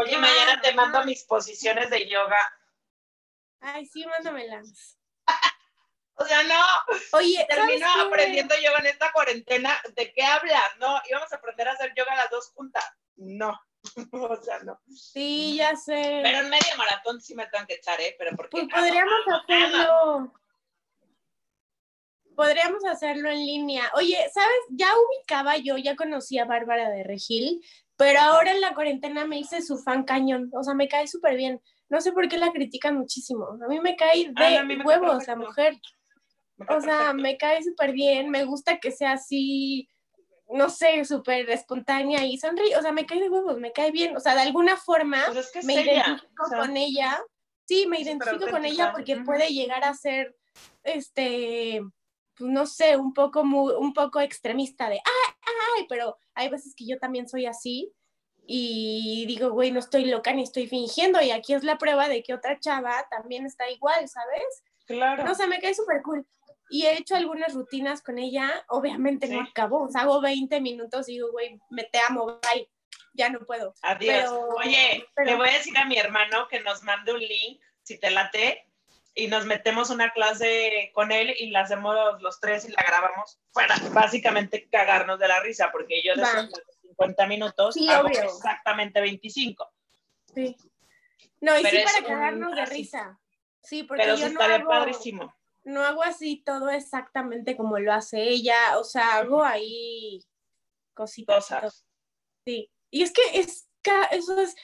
[0.00, 2.40] Oye, mañana te mando mis posiciones de yoga.
[3.60, 4.98] Ay, sí, mándamelas.
[6.18, 6.62] O sea, no.
[7.12, 9.78] Oye, termino aprendiendo yoga en esta cuarentena.
[9.94, 10.74] ¿De qué hablas?
[10.78, 12.82] No, íbamos a aprender a hacer yoga las dos juntas.
[13.16, 13.60] No.
[14.12, 14.78] o sea, no.
[14.88, 16.20] Sí, ya sé.
[16.22, 18.14] Pero en medio maratón sí me tengo que echar, ¿eh?
[18.18, 18.50] Pero porque.
[18.50, 20.32] Pues podríamos hacerlo.
[22.34, 23.90] Podríamos hacerlo en línea.
[23.94, 24.58] Oye, ¿sabes?
[24.70, 27.64] Ya ubicaba yo, ya conocía a Bárbara de Regil,
[27.96, 30.50] pero ahora en la cuarentena me hice su fan cañón.
[30.52, 31.62] O sea, me cae súper bien.
[31.88, 33.46] No sé por qué la critican muchísimo.
[33.64, 35.78] A mí me cae ah, de huevos la mujer.
[36.68, 38.30] O sea, me cae súper bien.
[38.30, 39.88] Me gusta que sea así,
[40.48, 42.76] no sé, súper espontánea y sonríe.
[42.76, 44.16] O sea, me cae de huevos, me cae bien.
[44.16, 47.20] O sea, de alguna forma pues me identifico con ella.
[47.66, 50.36] Sí, me identifico con ella porque puede llegar a ser,
[50.84, 51.80] este,
[52.36, 55.34] pues no sé, un poco, muy, un poco extremista de, ay,
[55.76, 57.92] ay, pero hay veces que yo también soy así
[58.46, 62.22] y digo, güey, no estoy loca ni estoy fingiendo y aquí es la prueba de
[62.22, 64.62] que otra chava también está igual, ¿sabes?
[64.86, 65.24] Claro.
[65.24, 66.24] No sé, me cae súper cool.
[66.68, 71.08] Y he hecho algunas rutinas con ella, obviamente no acabo, o sea, hago 20 minutos
[71.08, 72.68] y digo, güey, me te amo, bye,
[73.12, 73.74] ya no puedo.
[73.82, 74.30] Adiós.
[74.56, 78.10] Oye, le voy a decir a mi hermano que nos mande un link, si te
[78.10, 78.66] late,
[79.14, 83.40] y nos metemos una clase con él y la hacemos los tres y la grabamos
[83.52, 86.24] para básicamente cagarnos de la risa, porque yo de
[86.82, 89.72] 50 minutos hago exactamente 25.
[90.34, 90.56] Sí.
[91.40, 93.18] No, y sí para cagarnos de risa.
[93.62, 95.34] Sí, porque Pero yo no hago, padrísimo.
[95.66, 100.24] No hago así todo exactamente como lo hace ella, o sea, hago ahí
[100.94, 101.48] cositas.
[101.48, 101.84] Cosas.
[102.46, 102.70] Sí.
[102.90, 103.68] Y es que es,
[104.12, 104.54] eso es,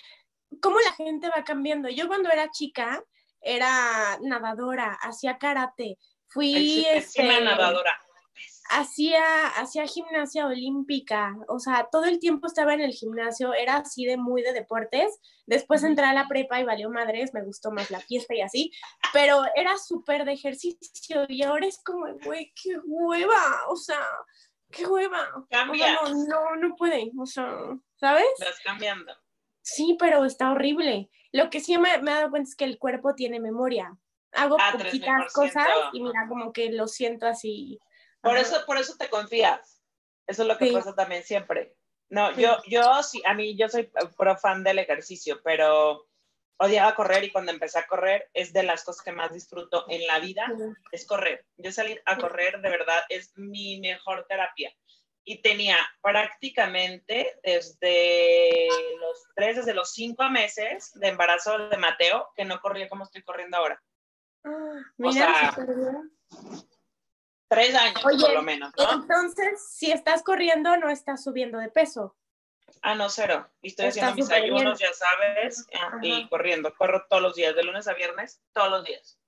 [0.61, 1.89] cómo la gente va cambiando.
[1.89, 3.05] Yo cuando era chica,
[3.41, 5.99] era nadadora, hacía karate,
[6.29, 6.87] fui...
[6.89, 8.01] este, nadadora.
[8.75, 14.07] Hacía, hacía gimnasia olímpica, o sea, todo el tiempo estaba en el gimnasio, era así
[14.07, 15.21] de muy de deportes.
[15.47, 18.73] Después entré a la prepa y valió madres, me gustó más la fiesta y así,
[19.13, 24.07] pero era súper de ejercicio y ahora es como, güey, qué hueva, o sea,
[24.71, 25.29] qué hueva.
[25.51, 25.95] Cambia.
[25.95, 27.55] no, no, no puede, o sea,
[27.97, 28.27] ¿sabes?
[28.39, 29.13] Estás cambiando.
[29.61, 31.11] Sí, pero está horrible.
[31.31, 33.97] Lo que sí me, me he dado cuenta es que el cuerpo tiene memoria.
[34.33, 37.79] Hago ah, poquitas cosas y mira, como que lo siento así.
[38.23, 39.83] Por eso, por eso te confías.
[40.27, 41.75] Eso es lo que pasa también siempre.
[42.09, 46.07] No, yo, yo sí, a mí yo soy pro fan del ejercicio, pero
[46.59, 50.07] odiaba correr y cuando empecé a correr es de las cosas que más disfruto en
[50.07, 50.47] la vida,
[50.93, 51.47] es correr.
[51.57, 54.73] Yo salir a correr de verdad es mi mejor terapia
[55.25, 58.69] y tenía prácticamente desde
[59.01, 63.23] los tres, desde los cinco meses de embarazo de Mateo, que no corría como estoy
[63.23, 63.83] corriendo ahora.
[64.45, 65.55] Ah, mira,
[67.55, 68.93] tres años por lo menos, ¿no?
[68.93, 72.17] Entonces, si estás corriendo, no estás subiendo de peso.
[72.81, 73.49] Ah, no, cero.
[73.61, 76.75] Y estoy haciendo mis ayunos, ya sabes, ah, y corriendo.
[76.75, 79.19] Corro todos los días, de lunes a viernes, todos los días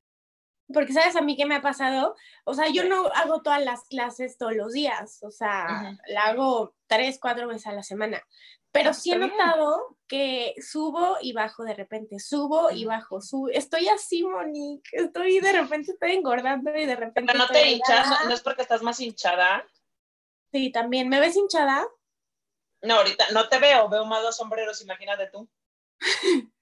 [0.72, 3.84] porque sabes a mí qué me ha pasado, o sea, yo no hago todas las
[3.84, 8.22] clases todos los días, o sea, la hago tres, cuatro veces a la semana,
[8.74, 13.48] pero ah, sí he notado que subo y bajo de repente, subo y bajo, subo,
[13.48, 17.32] estoy así, Monique, estoy de repente estoy engordando y de repente...
[17.32, 19.64] Pero no te hinchas, no es porque estás más hinchada.
[20.50, 21.86] Sí, también, ¿me ves hinchada?
[22.82, 25.48] No, ahorita no te veo, veo más dos sombreros, imagínate tú.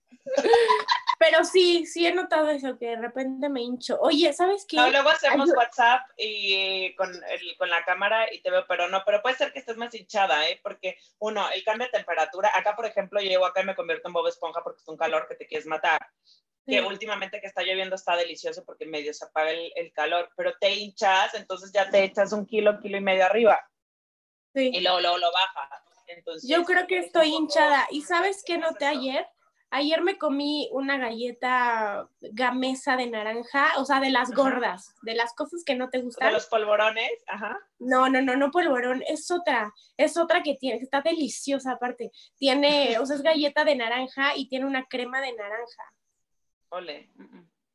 [1.18, 3.96] Pero sí, sí he notado eso, que de repente me hincho.
[4.00, 4.76] Oye, ¿sabes qué?
[4.76, 7.12] No, luego hacemos WhatsApp y con,
[7.58, 10.48] con la cámara y te veo, pero no, pero puede ser que estés más hinchada,
[10.48, 10.58] ¿eh?
[10.64, 14.14] Porque, uno, el cambio de temperatura, acá, por ejemplo, llego acá y me convierto en
[14.14, 16.00] Bob Esponja porque es un calor que te quieres matar.
[16.64, 20.54] Que últimamente que está lloviendo está delicioso porque medio se apaga el, el, calor, pero
[20.60, 23.60] te hinchas, entonces ya te echas un kilo, kilo y medio arriba.
[24.54, 24.70] Sí.
[24.72, 25.82] Y luego, luego lo bajas.
[26.06, 27.86] Entonces, Yo creo que estoy hinchada.
[27.90, 29.26] ¿Y sabes qué noté ayer?
[29.74, 35.32] Ayer me comí una galleta gamesa de naranja, o sea, de las gordas, de las
[35.32, 36.28] cosas que no te gustan.
[36.28, 37.58] De los polvorones, ajá.
[37.78, 42.12] No, no, no, no polvorón, es otra, es otra que tiene, está deliciosa aparte.
[42.36, 45.94] Tiene, o sea, es galleta de naranja y tiene una crema de naranja.
[46.68, 47.10] Ole.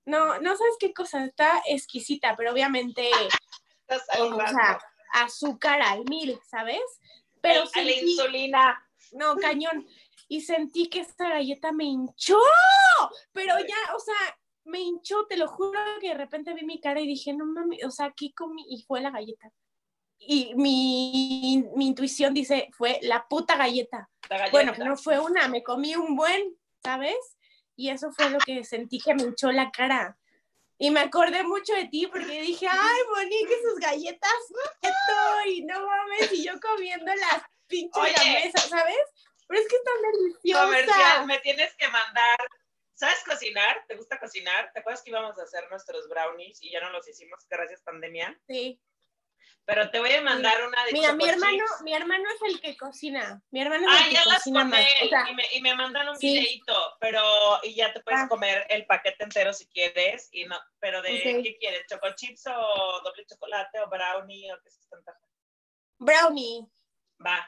[0.05, 3.09] No, no sabes qué cosa, está exquisita, pero obviamente,
[4.19, 4.79] o sea,
[5.13, 6.83] azúcar al mil, ¿sabes?
[7.41, 8.83] Pero sí, la insulina.
[9.13, 9.87] No, cañón
[10.27, 12.39] y sentí que esta galleta me hinchó,
[13.31, 16.99] pero ya, o sea, me hinchó, te lo juro que de repente vi mi cara
[16.99, 18.65] y dije, no mames, o sea, ¿qué comí?
[18.69, 19.49] Y fue la galleta.
[20.19, 24.09] Y mi, mi intuición dice, fue la puta galleta.
[24.51, 27.15] Bueno, no fue una, me comí un buen, ¿sabes?
[27.75, 30.17] Y eso fue lo que sentí que me hinchó la cara.
[30.79, 34.31] Y me acordé mucho de ti porque dije, ay, Monique, sus galletas,
[34.81, 38.97] estoy, no mames, y yo comiendo las pinches mesa, ¿sabes?
[39.47, 40.65] Pero es que están deliciosas.
[40.65, 42.37] Comercial, me tienes que mandar
[42.93, 43.85] ¿Sabes cocinar?
[43.87, 44.71] ¿Te gusta cocinar?
[44.73, 48.35] ¿Te acuerdas que íbamos a hacer nuestros brownies y ya no los hicimos gracias pandemia?
[48.47, 48.81] Sí.
[49.65, 51.81] Pero te voy a mandar una de Mira, mi hermano, Chips.
[51.83, 53.39] mi hermano es el que cocina.
[53.51, 54.85] Mi hermano es Ah, el que ya las cocina con más.
[55.03, 56.39] O sea, y, me, y me mandan un sí.
[56.39, 57.21] videito, pero
[57.61, 58.27] y ya te puedes Ah.
[58.29, 63.01] comer el paquete entero si quieres y no, pero de qué quieres, choco chips o
[63.03, 64.95] doble chocolate o brownie o qué se te
[65.99, 66.65] brownie.
[67.23, 67.47] Va,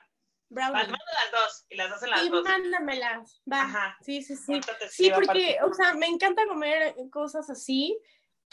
[0.50, 0.74] Brownie.
[0.82, 2.44] las dos y las hacen las Sí, dos.
[2.44, 3.42] mándamelas.
[3.52, 3.62] Va.
[3.62, 3.98] Ajá.
[4.02, 4.60] Sí, sí, sí.
[4.90, 8.00] Sí, porque, o sea, me encanta comer cosas así,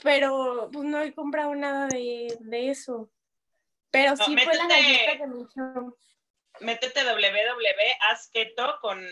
[0.02, 3.10] pero pues no he comprado nada de, de eso.
[3.90, 5.96] Pero No, sí fue la métete- galleta que me echó.
[6.60, 9.02] métete www.asketo con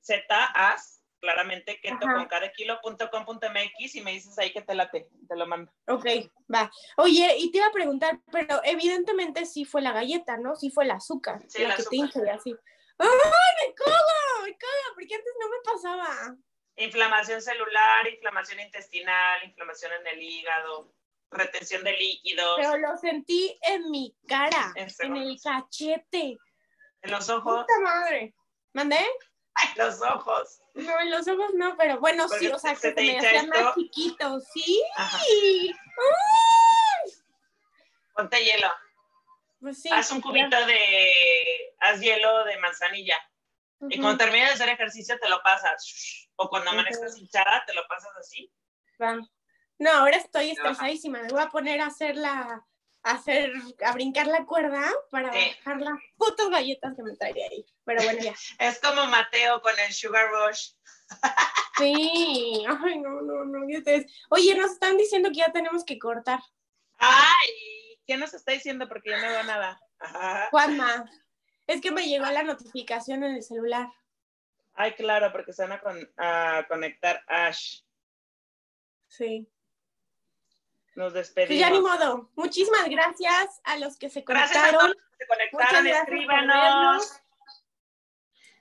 [0.00, 0.24] Z,
[0.54, 2.14] as, claramente keto Ajá.
[2.14, 5.72] con cada kilo.com.mx y me dices ahí que te late, te lo mando.
[5.88, 6.04] Ok,
[6.52, 6.70] va.
[6.96, 10.54] Oye, y te iba a preguntar, pero evidentemente sí fue la galleta, ¿no?
[10.56, 11.98] Sí fue el azúcar, Sí, la que te azúcar.
[11.98, 12.56] hincha y así.
[12.98, 13.08] ¡Ay,
[13.68, 14.44] me cago!
[14.44, 16.36] Me cago, porque antes no me pasaba.
[16.76, 20.94] Inflamación celular, inflamación intestinal, inflamación en el hígado,
[21.30, 26.38] retención de líquidos, Pero lo sentí en mi cara, En en el cachete.
[27.02, 28.34] en los ojos, ¡Puta madre!
[28.72, 29.04] ¿Mandé?
[29.64, 30.60] En los ojos.
[30.74, 33.18] No, en los ojos no, pero bueno, sí, o sea, se que te se me
[33.18, 34.82] hacían más chiquitos, ¿sí?
[38.14, 38.68] Ponte hielo.
[39.60, 39.90] Pues sí.
[39.92, 43.18] Haz un cubito de, haz hielo de manzanilla.
[43.88, 46.28] Y cuando termines de hacer ejercicio te lo pasas.
[46.36, 48.52] O cuando amanezcas hinchada, te lo pasas así.
[49.00, 49.18] va.
[49.78, 51.22] No, ahora estoy estresadísima.
[51.22, 52.64] Me voy a poner a hacer la,
[53.12, 53.52] hacer,
[53.84, 55.50] a brincar la cuerda para Sí.
[55.64, 57.64] bajar las putas galletas que me traería ahí.
[57.84, 58.34] Pero bueno, ya.
[58.58, 60.72] Es como Mateo con el Sugar Rush.
[61.78, 62.64] Sí.
[62.68, 63.66] Ay, no, no, no.
[64.30, 66.40] Oye, nos están diciendo que ya tenemos que cortar.
[66.98, 67.98] ¡Ay!
[68.06, 68.88] ¿Qué nos está diciendo?
[68.88, 69.80] Porque yo no veo nada.
[69.98, 70.48] Ajá.
[70.50, 71.10] Juanma,
[71.66, 73.88] es que me llegó la notificación en el celular.
[74.74, 77.80] Ay, claro, porque se van a, con- a conectar Ash.
[79.08, 79.48] Sí.
[80.98, 81.82] Nos Pues ya ni despedimos.
[81.82, 82.30] modo.
[82.34, 84.80] Muchísimas gracias a los que se Gracias a conectaron.
[84.80, 85.84] todos los que se Muchas conectaron.
[85.86, 87.20] por Escríbanos.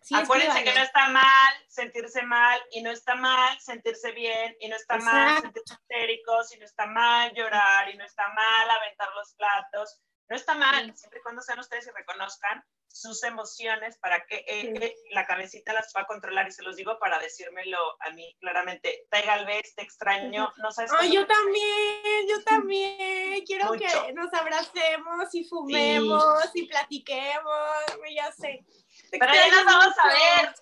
[0.03, 4.69] Sí, Acuérdense que no está mal sentirse mal y no está mal sentirse bien y
[4.69, 9.09] no está mal sentirse histéricos y no está mal llorar y no está mal aventar
[9.15, 9.99] los platos.
[10.29, 10.97] No está mal, Sí.
[10.97, 14.83] siempre y cuando sean ustedes y reconozcan sus emociones para que eh, Sí.
[14.85, 16.47] eh, la cabecita las pueda controlar.
[16.47, 19.05] Y se los digo para decírmelo a mí claramente.
[19.09, 20.51] Tai Galvez, te extraño.
[20.57, 23.45] No sabes Ay, cuánto yo te- también, yo también.
[23.45, 24.05] Quiero Mucho.
[24.05, 27.77] que nos abracemos y fumemos y platiquemos.
[28.15, 28.65] Ya sé.
[29.11, 30.55] Te Pero ya nos vamos a ver.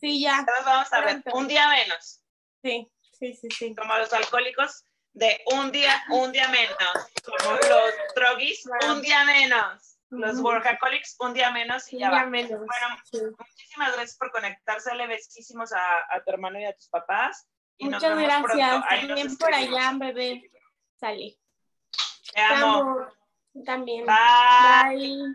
[0.00, 0.44] Sí, ya.
[0.46, 1.22] Ya nos vamos a ver.
[1.22, 1.38] Pronto.
[1.38, 2.20] Un día menos.
[2.62, 3.74] Sí, sí, sí, sí.
[3.74, 4.84] como los alcohólicos,
[5.14, 6.78] de un día, un día menos.
[7.24, 9.98] Como los droguis, un día menos.
[10.10, 12.26] Los workaholics, un día menos y ya va.
[12.26, 14.94] Bueno, muchísimas gracias por conectarse.
[14.94, 17.48] Le besísimos a, a tu hermano y a tus papás.
[17.78, 18.84] Y nos Muchas vemos gracias.
[18.88, 20.50] Ahí También por allá, bebé.
[21.00, 21.38] Sale.
[22.34, 22.54] Te amo.
[22.54, 23.64] Te amo.
[23.64, 24.06] También.
[24.06, 24.96] Bye.
[24.98, 25.30] Bye.